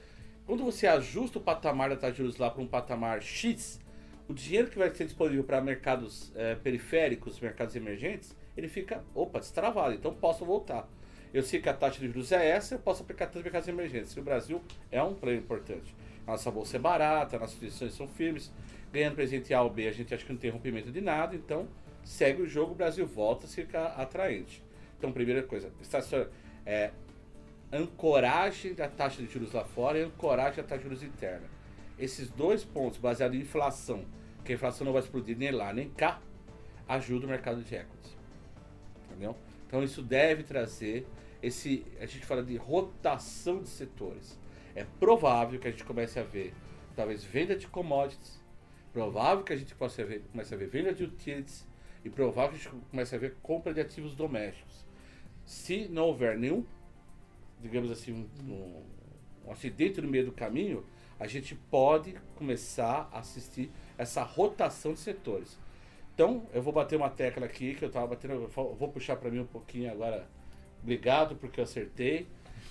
Quando 0.47 0.65
você 0.65 0.87
ajusta 0.87 1.39
o 1.39 1.43
patamar 1.43 1.91
da 1.91 1.97
taxa 1.97 2.13
de 2.13 2.19
juros 2.19 2.37
lá 2.37 2.51
para 2.51 2.63
um 2.63 2.67
patamar 2.67 3.23
X, 3.23 3.81
o 4.29 4.35
dinheiro 4.35 4.69
que 4.69 4.79
vai 4.79 4.93
ser 4.95 5.05
disponível 5.05 5.45
para 5.45 5.61
mercados 5.61 6.33
é, 6.35 6.55
periféricos, 6.57 7.39
mercados 7.39 7.77
emergentes, 7.77 8.37
ele 8.57 8.69
fica, 8.69 9.05
opa, 9.15 9.39
destravado, 9.39 9.95
então 9.95 10.13
posso 10.13 10.45
voltar. 10.45 10.89
Eu 11.33 11.43
sei 11.43 11.61
que 11.61 11.69
a 11.69 11.73
taxa 11.73 11.99
de 12.01 12.07
juros 12.09 12.31
é 12.33 12.47
essa, 12.47 12.75
eu 12.75 12.79
posso 12.79 13.03
aplicar 13.03 13.27
tantos 13.27 13.43
mercados 13.43 13.69
emergentes. 13.69 14.13
E 14.13 14.21
o 14.21 14.23
Brasil 14.23 14.61
é 14.91 15.03
um 15.03 15.15
player 15.15 15.39
importante. 15.39 15.95
Nossa 16.27 16.51
bolsa 16.51 16.77
é 16.77 16.81
barata, 16.81 17.39
nossas 17.39 17.55
instituições 17.55 17.95
são 17.95 18.07
firmes. 18.07 18.53
Ganhando 18.93 19.15
presente 19.15 19.55
A 19.55 19.63
ou 19.63 19.71
B, 19.71 19.89
a 19.89 19.93
gente 19.93 20.13
acha 20.13 20.25
que 20.25 20.33
não 20.33 20.39
tem 20.39 20.51
rompimento 20.51 20.93
de 20.93 21.01
nada, 21.01 21.35
então 21.35 21.67
segue 22.05 22.43
o 22.43 22.47
jogo, 22.47 22.73
o 22.73 22.75
Brasil 22.75 23.07
volta 23.07 23.47
a 23.47 23.49
ficar 23.49 23.87
atraente. 23.97 24.63
Então, 24.99 25.11
primeira 25.11 25.43
coisa, 25.43 25.73
estaciona, 25.81 26.29
é, 26.67 26.91
ancoragem 27.73 28.75
da 28.75 28.89
taxa 28.89 29.23
de 29.23 29.33
juros 29.33 29.53
lá 29.53 29.65
fora 29.65 29.99
e 29.99 30.03
ancoragem 30.03 30.57
da 30.57 30.63
taxa 30.63 30.83
de 30.83 30.85
juros 30.85 31.03
interna. 31.03 31.49
Esses 31.99 32.29
dois 32.29 32.65
pontos, 32.65 32.99
baseados 32.99 33.37
em 33.37 33.41
inflação, 33.41 34.05
que 34.45 34.53
a 34.53 34.55
inflação 34.55 34.85
não 34.85 34.93
vai 34.93 35.03
explodir 35.03 35.37
nem 35.37 35.51
lá 35.51 35.73
nem 35.73 35.89
cá, 35.89 36.21
ajuda 36.89 37.27
o 37.27 37.29
mercado 37.29 37.63
de 37.63 37.75
equities. 37.75 38.17
Entendeu? 39.07 39.37
Então 39.67 39.83
isso 39.83 40.03
deve 40.03 40.43
trazer 40.43 41.07
esse, 41.43 41.85
a 42.01 42.07
gente 42.07 42.27
fala 42.27 42.43
de 42.43 42.57
rotação 42.57 43.63
de 43.63 43.69
setores. 43.69 44.39
É 44.75 44.85
provável 45.01 45.59
que 45.59 45.69
a 45.69 45.71
gente 45.71 45.85
comece 45.85 46.19
a 46.19 46.23
ver 46.23 46.55
talvez 46.95 47.25
venda 47.25 47.57
de 47.57 47.67
commodities, 47.67 48.41
provável 48.93 49.43
que 49.43 49.53
a 49.53 49.57
gente 49.57 49.75
possa 49.75 50.05
ver, 50.05 50.23
comece 50.31 50.55
a 50.55 50.57
ver 50.57 50.69
venda 50.69 50.93
de 50.93 51.05
utilities 51.05 51.67
e 52.05 52.11
provável 52.11 52.51
que 52.51 52.57
a 52.57 52.71
gente 52.71 52.85
comece 52.91 53.15
a 53.15 53.19
ver 53.19 53.37
compra 53.43 53.73
de 53.73 53.81
ativos 53.81 54.15
domésticos. 54.15 54.85
Se 55.45 55.89
não 55.89 56.05
houver 56.05 56.39
nenhum, 56.39 56.65
digamos 57.63 57.91
assim, 57.91 58.29
um, 58.47 58.83
um 59.47 59.53
acidente 59.53 60.01
no 60.01 60.09
meio 60.09 60.27
do 60.27 60.33
caminho, 60.33 60.85
a 61.19 61.27
gente 61.27 61.55
pode 61.55 62.15
começar 62.35 63.09
a 63.13 63.21
assistir 63.21 63.71
essa 63.97 64.23
rotação 64.23 64.93
de 64.93 64.99
setores. 64.99 65.57
Então, 66.15 66.47
eu 66.53 66.61
vou 66.61 66.73
bater 66.73 66.97
uma 66.97 67.09
tecla 67.09 67.47
aqui 67.47 67.75
que 67.75 67.85
eu 67.85 67.89
estava 67.89 68.07
batendo, 68.09 68.49
vou 68.49 68.89
puxar 68.89 69.17
para 69.17 69.31
mim 69.31 69.39
um 69.39 69.47
pouquinho 69.47 69.91
agora. 69.91 70.29
Obrigado 70.83 71.37
porque 71.37 71.61
eu 71.61 71.65
acertei. 71.65 72.27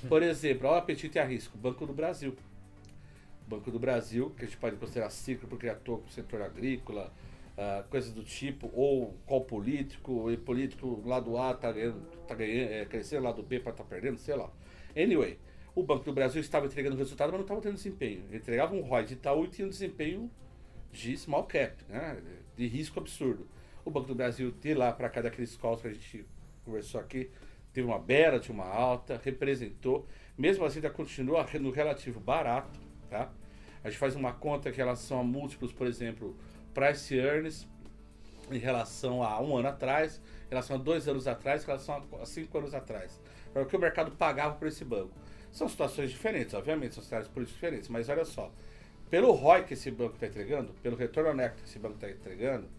Por 0.08 0.22
exemplo, 0.22 0.70
o 0.70 0.74
apetite 0.74 1.18
a 1.18 1.24
risco, 1.24 1.58
Banco 1.58 1.86
do 1.86 1.94
Brasil. 1.94 2.36
Banco 3.48 3.72
do 3.72 3.80
Brasil, 3.80 4.32
que 4.38 4.44
a 4.44 4.48
gente 4.48 4.58
pode 4.58 4.76
considerar 4.76 5.10
ciclo 5.10 5.48
porque 5.48 5.68
atua 5.68 5.98
com 5.98 6.08
o 6.08 6.12
setor 6.12 6.42
agrícola, 6.42 7.12
uh, 7.58 7.88
coisas 7.90 8.12
do 8.14 8.24
tipo, 8.24 8.72
ou 8.74 9.16
qual 9.26 9.42
político, 9.42 10.32
e 10.32 10.38
político 10.38 11.02
lado 11.06 11.38
A 11.38 11.52
está 11.52 11.72
ganhando, 11.72 12.02
tá 12.28 12.36
ganhando 12.36 12.72
é, 12.72 12.86
crescendo, 12.86 13.24
lado 13.24 13.44
B 13.44 13.60
para 13.60 13.72
estar 13.72 13.84
tá 13.84 13.90
perdendo, 13.90 14.18
sei 14.18 14.36
lá. 14.36 14.50
Anyway, 14.96 15.38
o 15.74 15.84
Banco 15.84 16.04
do 16.04 16.14
Brasil 16.14 16.42
estava 16.42 16.66
entregando 16.66 16.96
resultado, 16.98 17.30
mas 17.30 17.40
não 17.40 17.46
estava 17.46 17.62
tendo 17.62 17.76
desempenho. 17.76 18.24
Ele 18.28 18.38
entregava 18.38 18.76
um 18.76 18.82
ROI 18.82 19.06
de 19.06 19.14
Itaú 19.14 19.46
e 19.46 19.48
tinha 19.48 19.66
um 19.66 19.70
desempenho 19.70 20.30
de 20.92 21.18
small 21.18 21.46
cap, 21.46 21.76
né? 21.88 22.22
de 22.56 22.68
risco 22.68 23.00
absurdo. 23.00 23.48
O 23.86 23.90
Banco 23.90 24.08
do 24.08 24.16
Brasil, 24.16 24.52
de 24.52 24.74
lá 24.74 24.92
para 24.92 25.10
cá, 25.10 25.22
daqueles 25.22 25.56
calls 25.56 25.82
que 25.82 25.88
a 25.88 25.94
gente 25.94 26.26
conversou 26.66 27.00
aqui, 27.00 27.32
teve 27.74 27.88
uma 27.88 27.98
bela, 27.98 28.40
tinha 28.40 28.54
uma 28.54 28.68
alta, 28.68 29.20
representou. 29.24 30.06
Mesmo 30.38 30.66
assim, 30.66 30.78
ainda 30.78 30.90
continua 30.90 31.46
no 31.60 31.72
relativo 31.72 32.20
barato. 32.20 32.80
Tá? 33.10 33.32
A 33.84 33.90
gente 33.90 33.98
faz 33.98 34.16
uma 34.16 34.34
conta 34.34 34.70
em 34.70 34.74
relação 34.74 35.20
a 35.20 35.24
múltiplos, 35.24 35.72
por 35.72 35.88
exemplo, 35.88 36.36
price 36.74 37.16
earnings, 37.16 37.68
em 38.52 38.60
relação 38.60 39.24
a 39.24 39.42
um 39.42 39.56
ano 39.56 39.70
atrás, 39.70 40.22
em 40.48 40.50
relação 40.50 40.76
a 40.76 40.80
dois 40.80 41.08
anos 41.08 41.28
atrás, 41.28 41.64
em 41.64 41.68
relação 41.68 42.04
a 42.22 42.26
cinco 42.26 42.58
anos 42.58 42.74
atrás. 42.74 43.20
Para 43.54 43.64
o 43.64 43.66
que 43.66 43.76
o 43.76 43.80
mercado 43.80 44.12
pagava 44.12 44.56
por 44.56 44.68
esse 44.68 44.86
banco. 44.86 45.12
São 45.52 45.68
situações 45.68 46.10
diferentes, 46.12 46.54
obviamente, 46.54 46.96
são 46.96 47.04
cenários 47.04 47.30
políticos 47.30 47.56
diferentes, 47.56 47.90
mas 47.90 48.08
olha 48.08 48.24
só. 48.24 48.52
Pelo 49.10 49.32
ROI 49.32 49.64
que 49.64 49.74
esse 49.74 49.92
banco 49.92 50.14
está 50.14 50.28
entregando, 50.28 50.74
pelo 50.82 50.96
retorno 50.96 51.34
neto 51.34 51.58
que 51.58 51.68
esse 51.68 51.78
banco 51.78 51.96
está 51.96 52.10
entregando, 52.10 52.70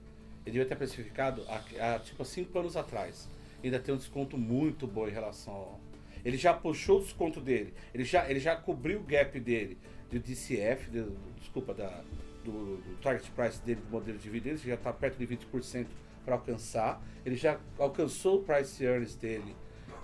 ele 0.46 0.52
devia 0.52 0.64
ter 0.64 0.76
precificado 0.76 1.44
há, 1.48 1.94
há 1.94 1.98
tipo 1.98 2.24
5 2.24 2.58
anos 2.58 2.76
atrás. 2.76 3.28
Ainda 3.62 3.78
tem 3.78 3.94
um 3.94 3.98
desconto 3.98 4.38
muito 4.38 4.87
bom 4.87 5.06
em 5.06 5.11
relação 5.11 5.52
ao. 5.52 5.80
Ele 6.24 6.37
já 6.37 6.54
puxou 6.54 7.00
o 7.00 7.02
desconto 7.02 7.40
dele, 7.40 7.74
ele 7.92 8.04
já, 8.04 8.28
ele 8.30 8.40
já 8.40 8.56
cobriu 8.56 9.00
o 9.00 9.02
gap 9.02 9.38
dele 9.40 9.76
do 10.08 10.20
DCF, 10.20 10.90
de, 10.90 11.04
desculpa, 11.38 11.74
da, 11.74 12.02
do, 12.44 12.76
do, 12.76 12.96
target 13.02 13.30
price 13.32 13.61
dele 13.62 13.80
do 13.80 13.90
modelo 13.90 14.16
de 14.18 14.24
dividendos, 14.24 14.62
já 14.62 14.74
está 14.74 14.92
perto 14.92 15.18
de 15.18 15.26
20% 15.26 15.87
para 16.24 16.35
alcançar. 16.35 17.02
Ele 17.26 17.37
já 17.37 17.58
alcançou 17.78 18.38
o 18.38 18.42
price 18.42 18.85
earnings 18.85 19.16
dele 19.16 19.54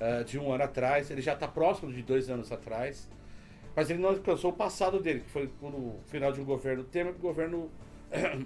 uh, 0.00 0.24
de 0.24 0.38
um 0.38 0.52
ano 0.52 0.64
atrás, 0.64 1.10
ele 1.10 1.20
já 1.20 1.34
está 1.34 1.46
próximo 1.48 1.92
de 1.92 2.02
dois 2.02 2.28
anos 2.28 2.50
atrás, 2.50 3.08
mas 3.74 3.90
ele 3.90 4.00
não 4.00 4.10
alcançou 4.10 4.50
o 4.50 4.54
passado 4.54 5.00
dele, 5.00 5.20
que 5.20 5.30
foi 5.30 5.50
no 5.62 5.96
final 6.06 6.32
de 6.32 6.40
um 6.40 6.44
governo 6.44 6.84
Temer, 6.84 7.14
o 7.14 7.18
governo 7.18 7.70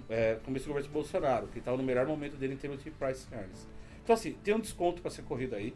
é, 0.09 0.35
começo 0.45 0.65
do 0.65 0.69
governo 0.69 0.89
Bolsonaro, 0.91 1.47
que 1.47 1.59
estava 1.59 1.77
no 1.77 1.83
melhor 1.83 2.05
momento 2.05 2.37
dele 2.37 2.53
em 2.53 2.57
termos 2.57 2.83
de 2.83 2.91
price 2.91 3.27
earnings. 3.31 3.67
Então, 4.03 4.13
assim, 4.13 4.33
tem 4.43 4.53
um 4.53 4.59
desconto 4.59 5.01
para 5.01 5.09
ser 5.09 5.23
corrido 5.23 5.55
aí. 5.55 5.73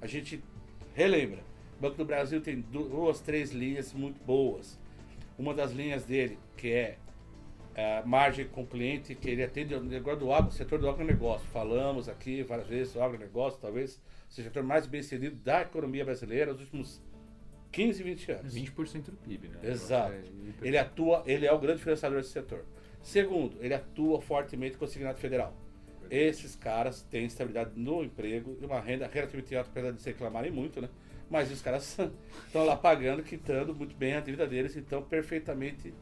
A 0.00 0.06
gente 0.06 0.42
relembra. 0.94 1.42
O 1.78 1.82
Banco 1.82 1.96
do 1.96 2.04
Brasil 2.04 2.40
tem 2.40 2.60
duas, 2.60 3.20
três 3.20 3.50
linhas 3.50 3.92
muito 3.92 4.22
boas. 4.24 4.78
Uma 5.36 5.52
das 5.52 5.72
linhas 5.72 6.04
dele, 6.04 6.38
que 6.56 6.72
é 6.72 6.96
a 7.76 8.06
margem 8.06 8.46
com 8.48 8.66
cliente, 8.66 9.14
que 9.14 9.28
ele 9.28 9.42
atende 9.42 9.74
o 9.74 9.82
negócio 9.82 10.20
do 10.20 10.32
agro, 10.32 10.50
setor 10.50 10.78
do 10.78 10.88
agronegócio. 10.88 11.46
Falamos 11.48 12.08
aqui 12.08 12.42
várias 12.42 12.66
vezes, 12.66 12.96
o 12.96 13.02
agronegócio 13.02 13.60
talvez 13.60 14.00
seja 14.28 14.48
o 14.48 14.50
setor 14.50 14.62
mais 14.62 14.86
bem 14.86 15.02
sucedido 15.02 15.36
da 15.36 15.60
economia 15.60 16.04
brasileira 16.04 16.52
nos 16.52 16.62
últimos 16.62 17.02
15, 17.70 18.02
20 18.02 18.32
anos. 18.32 18.54
20% 18.54 19.02
do 19.10 19.16
PIB, 19.18 19.48
né? 19.48 19.58
Exato. 19.62 20.12
É 20.12 20.66
Ele 20.66 20.78
atua, 20.78 21.22
ele 21.26 21.46
é 21.46 21.52
o 21.52 21.58
grande 21.58 21.82
financiador 21.82 22.18
desse 22.18 22.30
setor. 22.30 22.64
Segundo, 23.02 23.58
ele 23.60 23.74
atua 23.74 24.20
fortemente 24.22 24.78
com 24.78 24.86
o 24.86 24.88
Signado 24.88 25.18
Federal. 25.18 25.54
Esses 26.10 26.56
caras 26.56 27.02
têm 27.02 27.26
estabilidade 27.26 27.72
no 27.76 28.02
emprego 28.02 28.56
e 28.60 28.64
uma 28.64 28.80
renda 28.80 29.06
relativamente 29.06 29.54
alta, 29.54 29.68
apesar 29.68 29.92
de 29.92 30.00
se 30.00 30.08
reclamarem 30.08 30.50
muito, 30.50 30.80
né? 30.80 30.88
Mas 31.28 31.50
os 31.50 31.60
caras 31.60 31.98
estão 32.46 32.64
lá 32.64 32.76
pagando, 32.76 33.22
quitando 33.22 33.74
muito 33.74 33.94
bem 33.94 34.14
a 34.14 34.20
dívida 34.20 34.46
deles, 34.46 34.76
então 34.76 35.02
perfeitamente. 35.02 35.92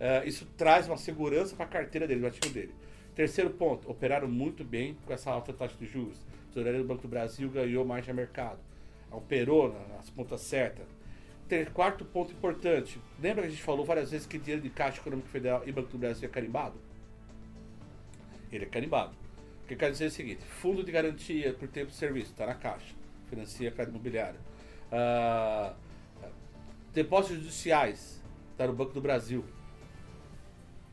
Eh, 0.00 0.22
isso 0.26 0.46
traz 0.56 0.86
uma 0.86 0.96
segurança 0.96 1.54
para 1.56 1.64
a 1.64 1.68
carteira 1.68 2.06
dele, 2.06 2.24
o 2.24 2.26
ativo 2.26 2.52
dele. 2.52 2.74
Terceiro 3.14 3.50
ponto, 3.50 3.90
operaram 3.90 4.28
muito 4.28 4.62
bem 4.62 4.96
com 5.06 5.12
essa 5.12 5.30
alta 5.30 5.52
taxa 5.52 5.74
de 5.78 5.86
juros. 5.86 6.18
A 6.44 6.48
tesouraria 6.48 6.80
do 6.80 6.86
Banco 6.86 7.02
do 7.02 7.08
Brasil 7.08 7.48
ganhou 7.50 7.84
margem 7.84 8.12
de 8.14 8.20
mercado. 8.20 8.58
Operou 9.10 9.72
na- 9.72 9.96
nas 9.96 10.10
pontas 10.10 10.40
certas. 10.42 10.86
Ter, 11.48 11.70
quarto 11.70 12.04
ponto 12.04 12.32
importante. 12.32 13.00
Lembra 13.20 13.42
que 13.42 13.48
a 13.48 13.50
gente 13.50 13.62
falou 13.62 13.84
várias 13.86 14.10
vezes 14.10 14.26
que 14.26 14.36
dinheiro 14.38 14.60
de 14.62 14.68
Caixa 14.68 15.00
Econômica 15.00 15.28
Federal 15.28 15.62
e 15.64 15.72
Banco 15.72 15.88
do 15.90 15.98
Brasil 15.98 16.28
é 16.28 16.30
carimbado? 16.30 16.74
Ele 18.52 18.64
é 18.64 18.68
carimbado. 18.68 19.14
O 19.64 19.68
que 19.68 19.76
quer 19.76 19.90
dizer 19.90 20.04
é 20.04 20.08
o 20.08 20.10
seguinte: 20.10 20.42
fundo 20.44 20.82
de 20.84 20.92
garantia 20.92 21.52
por 21.54 21.68
tempo 21.68 21.90
de 21.90 21.96
serviço, 21.96 22.32
está 22.32 22.46
na 22.46 22.54
Caixa, 22.54 22.94
financia 23.30 23.70
crédito 23.70 23.94
imobiliário. 23.94 24.38
Ah, 24.92 25.74
depósitos 26.92 27.38
judiciais, 27.38 28.22
está 28.52 28.66
no 28.66 28.72
Banco 28.72 28.92
do 28.92 29.00
Brasil. 29.00 29.44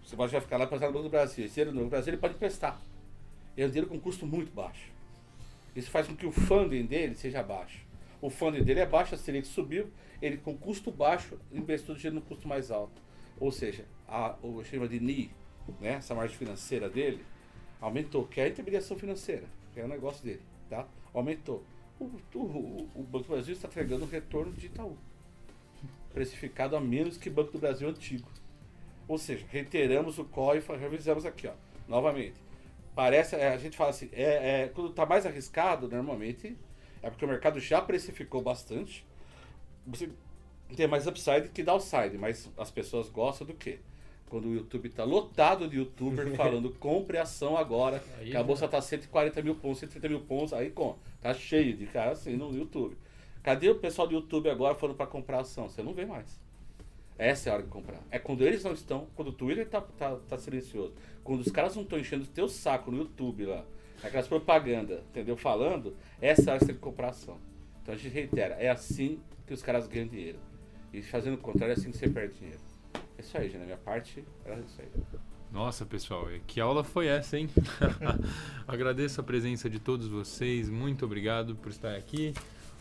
Você 0.06 0.16
pode 0.16 0.32
já 0.32 0.42
ficar 0.42 0.58
lá 0.58 0.68
passar 0.68 0.88
no 0.88 0.94
Banco 0.94 1.04
do 1.04 1.10
Brasil. 1.10 1.46
Esse 1.46 1.56
dinheiro 1.56 1.74
no 1.74 1.88
Brasil 1.88 2.13
ele 2.13 2.22
pode 2.22 2.36
emprestar. 2.36 2.80
É 3.56 3.66
um 3.66 3.70
dinheiro 3.70 3.88
com 3.88 4.00
custo 4.00 4.26
muito 4.26 4.52
baixo. 4.52 4.92
Isso 5.76 5.89
faz 5.89 6.08
com 6.08 6.16
que 6.16 6.26
o 6.26 6.32
funding 6.32 6.86
dele 6.86 7.16
seja 7.16 7.42
baixo. 7.42 7.80
O 8.22 8.30
funding 8.30 8.63
dele 8.63 8.80
é 8.80 8.86
baixo, 8.86 9.16
a 9.16 9.18
Selic 9.18 9.48
subiu, 9.48 9.89
ele 10.22 10.38
com 10.38 10.58
custo 10.58 10.92
baixo 10.92 11.38
investiu 11.52 11.96
dinheiro 11.96 12.16
no 12.16 12.22
custo 12.22 12.48
mais 12.48 12.72
alto. 12.72 13.02
Ou 13.39 13.52
seja, 13.52 13.86
a, 14.08 14.36
o 14.42 14.63
chama 14.63 14.88
de 14.88 15.00
NI, 15.00 15.32
né, 15.82 15.96
essa 15.96 16.16
margem 16.16 16.38
financeira 16.38 16.89
dele, 16.89 17.24
aumentou, 17.82 18.26
que 18.26 18.39
é 18.39 18.46
a 18.46 18.48
intermediação 18.48 18.98
financeira, 18.98 19.44
que 19.74 19.80
é 19.80 19.84
o 19.84 19.88
negócio 19.88 20.24
dele, 20.24 20.42
tá? 20.70 20.88
Aumentou. 21.13 21.63
O, 22.00 22.06
o, 22.36 22.89
o 22.96 23.04
Banco 23.04 23.26
do 23.26 23.34
Brasil 23.34 23.54
está 23.54 23.68
entregando 23.68 24.06
um 24.06 24.08
retorno 24.08 24.54
de 24.54 24.68
Itaú, 24.68 24.98
precificado 26.13 26.78
a 26.78 26.82
menos 26.82 27.18
que 27.18 27.30
o 27.30 27.32
Banco 27.32 27.52
do 27.52 27.60
Brasil 27.60 27.89
antigo. 27.89 28.30
Ou 29.13 29.19
seja, 29.19 29.45
reiteramos 29.47 30.17
o 30.17 30.26
COI 30.26 30.58
e 30.58 30.76
revisamos 30.76 31.23
aqui, 31.23 31.47
ó, 31.47 31.54
novamente. 31.88 32.34
Parece, 32.95 33.36
é, 33.36 33.49
a 33.49 33.58
gente 33.58 33.78
fala 33.78 33.91
assim, 33.91 34.10
é, 34.12 34.63
é, 34.63 34.71
quando 34.73 34.89
está 34.89 35.06
mais 35.06 35.23
arriscado, 35.23 35.88
normalmente, 35.88 36.58
é 36.99 37.12
porque 37.12 37.23
o 37.23 37.28
mercado 37.28 37.60
já 37.60 37.80
precificou 37.80 38.41
bastante. 38.41 39.06
Você 39.86 40.10
tem 40.76 40.88
mais 40.88 41.06
upside 41.06 41.49
que 41.49 41.62
downside, 41.62 42.17
mas 42.17 42.49
as 42.58 42.71
pessoas 42.71 43.08
gostam 43.08 43.45
do 43.45 43.54
quê? 43.54 43.82
Quando 44.32 44.47
o 44.47 44.56
YouTube 44.56 44.88
está 44.88 45.04
lotado 45.04 45.67
de 45.67 45.78
youtuber 45.78 46.28
falando 46.36 46.71
compre 46.71 47.19
ação 47.19 47.56
agora, 47.56 48.04
Aí 48.17 48.32
que 48.32 48.36
a 48.36 48.41
bolsa 48.41 48.65
está 48.65 48.82
140 48.82 49.43
mil 49.43 49.54
pontos, 49.54 49.78
130 49.82 50.10
mil 50.10 50.21
pontos, 50.21 50.54
aí 50.54 50.71
com, 50.71 50.97
tá 51.21 51.36
cheio 51.36 51.78
de 51.78 51.86
cara 51.86 52.13
assim 52.13 52.36
no 52.36 52.52
YouTube. 52.52 52.97
Cadê 53.43 53.69
o 53.69 53.76
pessoal 53.76 54.08
do 54.08 54.15
YouTube 54.15 54.49
agora 54.49 54.73
falando 54.73 54.95
para 54.95 55.06
comprar 55.06 55.41
ação? 55.41 55.69
Você 55.69 55.84
não 55.84 55.93
vê 55.93 56.04
mais. 56.04 56.41
Essa 57.17 57.49
é 57.49 57.52
a 57.52 57.56
hora 57.56 57.63
de 57.63 57.69
comprar. 57.69 58.02
É 58.10 58.17
quando 58.17 58.43
eles 58.43 58.63
não 58.63 58.73
estão, 58.73 59.08
quando 59.15 59.30
o 59.30 59.34
Twitter 59.34 59.67
tá, 59.67 59.82
tá, 59.82 60.15
tá 60.28 60.38
silencioso, 60.38 60.93
quando 61.23 61.41
os 61.41 61.52
caras 61.52 61.76
não 61.76 61.84
estão 61.84 61.99
enchendo 61.99 62.23
o 62.23 62.28
teu 62.28 62.49
saco 62.49 62.91
no 62.91 62.97
YouTube 62.97 63.45
lá, 63.45 63.63
aquelas 64.04 64.28
propagandas, 64.28 64.99
entendeu? 65.10 65.38
Falando, 65.38 65.95
essa 66.21 66.49
é 66.49 66.52
a 66.52 66.56
hora 66.56 66.65
que 66.65 66.73
comprar 66.73 67.10
ação. 67.10 67.38
Então 67.82 67.93
a 67.93 67.97
gente 67.97 68.13
reitera, 68.13 68.56
é 68.56 68.69
assim 68.69 69.19
que 69.45 69.54
os 69.54 69.62
caras 69.62 69.88
ganham 69.88 70.08
dinheiro. 70.08 70.39
E 70.91 71.02
fazendo 71.02 71.36
o 71.36 71.38
contrário, 71.38 71.73
é 71.73 71.78
assim 71.78 71.91
que 71.91 71.97
você 71.97 72.10
perde 72.10 72.36
dinheiro. 72.38 72.60
É 73.17 73.21
isso 73.21 73.38
aí, 73.38 73.47
gente. 73.47 73.60
Na 73.60 73.65
minha 73.65 73.78
parte, 73.78 74.23
era 74.45 74.60
isso 74.60 74.82
aí. 74.82 74.88
Nossa, 75.52 75.86
pessoal, 75.86 76.28
que 76.47 76.60
aula 76.60 76.84
foi 76.84 77.08
essa, 77.08 77.38
hein? 77.38 77.47
Agradeço 78.67 79.21
a 79.21 79.23
presença 79.23 79.69
de 79.69 79.80
todos 79.80 80.08
vocês, 80.08 80.67
muito 80.67 81.06
obrigado 81.06 81.56
por 81.56 81.71
estar 81.71 81.95
aqui. 81.95 82.34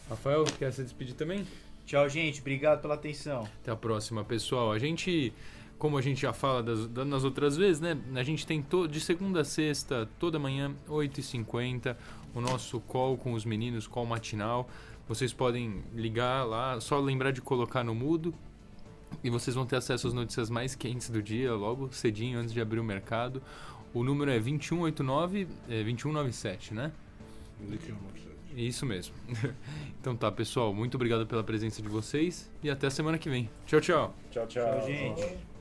Rafael, 0.09 0.45
quer 0.59 0.73
se 0.73 0.83
despedir 0.83 1.15
também? 1.15 1.47
Tchau, 1.87 2.09
gente. 2.09 2.41
Obrigado 2.41 2.81
pela 2.81 2.95
atenção. 2.95 3.49
Até 3.61 3.71
a 3.71 3.77
próxima, 3.77 4.25
pessoal. 4.25 4.73
A 4.73 4.79
gente, 4.79 5.33
como 5.79 5.99
a 5.99 6.03
gente 6.03 6.21
já 6.23 6.33
fala 6.33 6.63
das, 6.63 6.87
das- 6.89 7.07
nas 7.07 7.25
outras 7.25 7.57
vezes, 7.57 7.81
né? 7.81 7.99
A 8.15 8.23
gente 8.23 8.47
tem 8.47 8.63
to, 8.63 8.87
de 8.89 9.01
segunda 9.01 9.41
a 9.41 9.45
sexta, 9.45 10.09
toda 10.19 10.39
manhã, 10.39 10.75
8h50, 10.89 11.97
o 12.35 12.41
nosso 12.41 12.81
call 12.81 13.17
com 13.17 13.33
os 13.35 13.45
meninos, 13.45 13.87
call 13.87 14.07
matinal. 14.07 14.69
Vocês 15.09 15.33
podem 15.33 15.83
ligar 15.95 16.45
lá, 16.47 16.81
só 16.81 16.99
lembrar 17.01 17.33
de 17.33 17.43
colocar 17.43 17.83
no 17.85 17.95
mudo. 17.95 18.33
E 19.23 19.29
vocês 19.29 19.55
vão 19.55 19.67
ter 19.67 19.77
acesso 19.77 20.07
às 20.09 20.15
notícias 20.15 20.49
mais 20.49 20.75
quentes 20.75 21.11
do 21.11 21.23
dia, 21.23 21.53
logo 21.53 21.93
cedinho, 21.93 22.39
antes 22.39 22.53
de 22.53 22.61
abrir 22.61 22.81
o 22.81 22.85
mercado. 22.85 23.43
O 23.93 24.03
número 24.03 24.31
é 24.31 24.39
2189, 24.39 25.47
é 25.69 25.83
2197, 25.83 26.73
né? 26.73 26.91
Líquido 27.69 27.99
não 28.03 28.11
precisa. 28.11 28.32
Isso 28.55 28.85
mesmo. 28.85 29.15
então 30.01 30.17
tá, 30.17 30.31
pessoal, 30.31 30.73
muito 30.75 30.95
obrigado 30.95 31.27
pela 31.27 31.43
presença 31.43 31.81
de 31.81 31.89
vocês 31.89 32.51
e 32.63 32.71
até 32.71 32.87
a 32.87 32.91
semana 32.91 33.19
que 33.19 33.29
vem. 33.29 33.49
Tchau, 33.67 33.81
tchau. 33.81 34.15
Tchau, 34.31 34.47
tchau. 34.47 34.65
Tchau, 34.65 34.87
gente. 34.87 35.52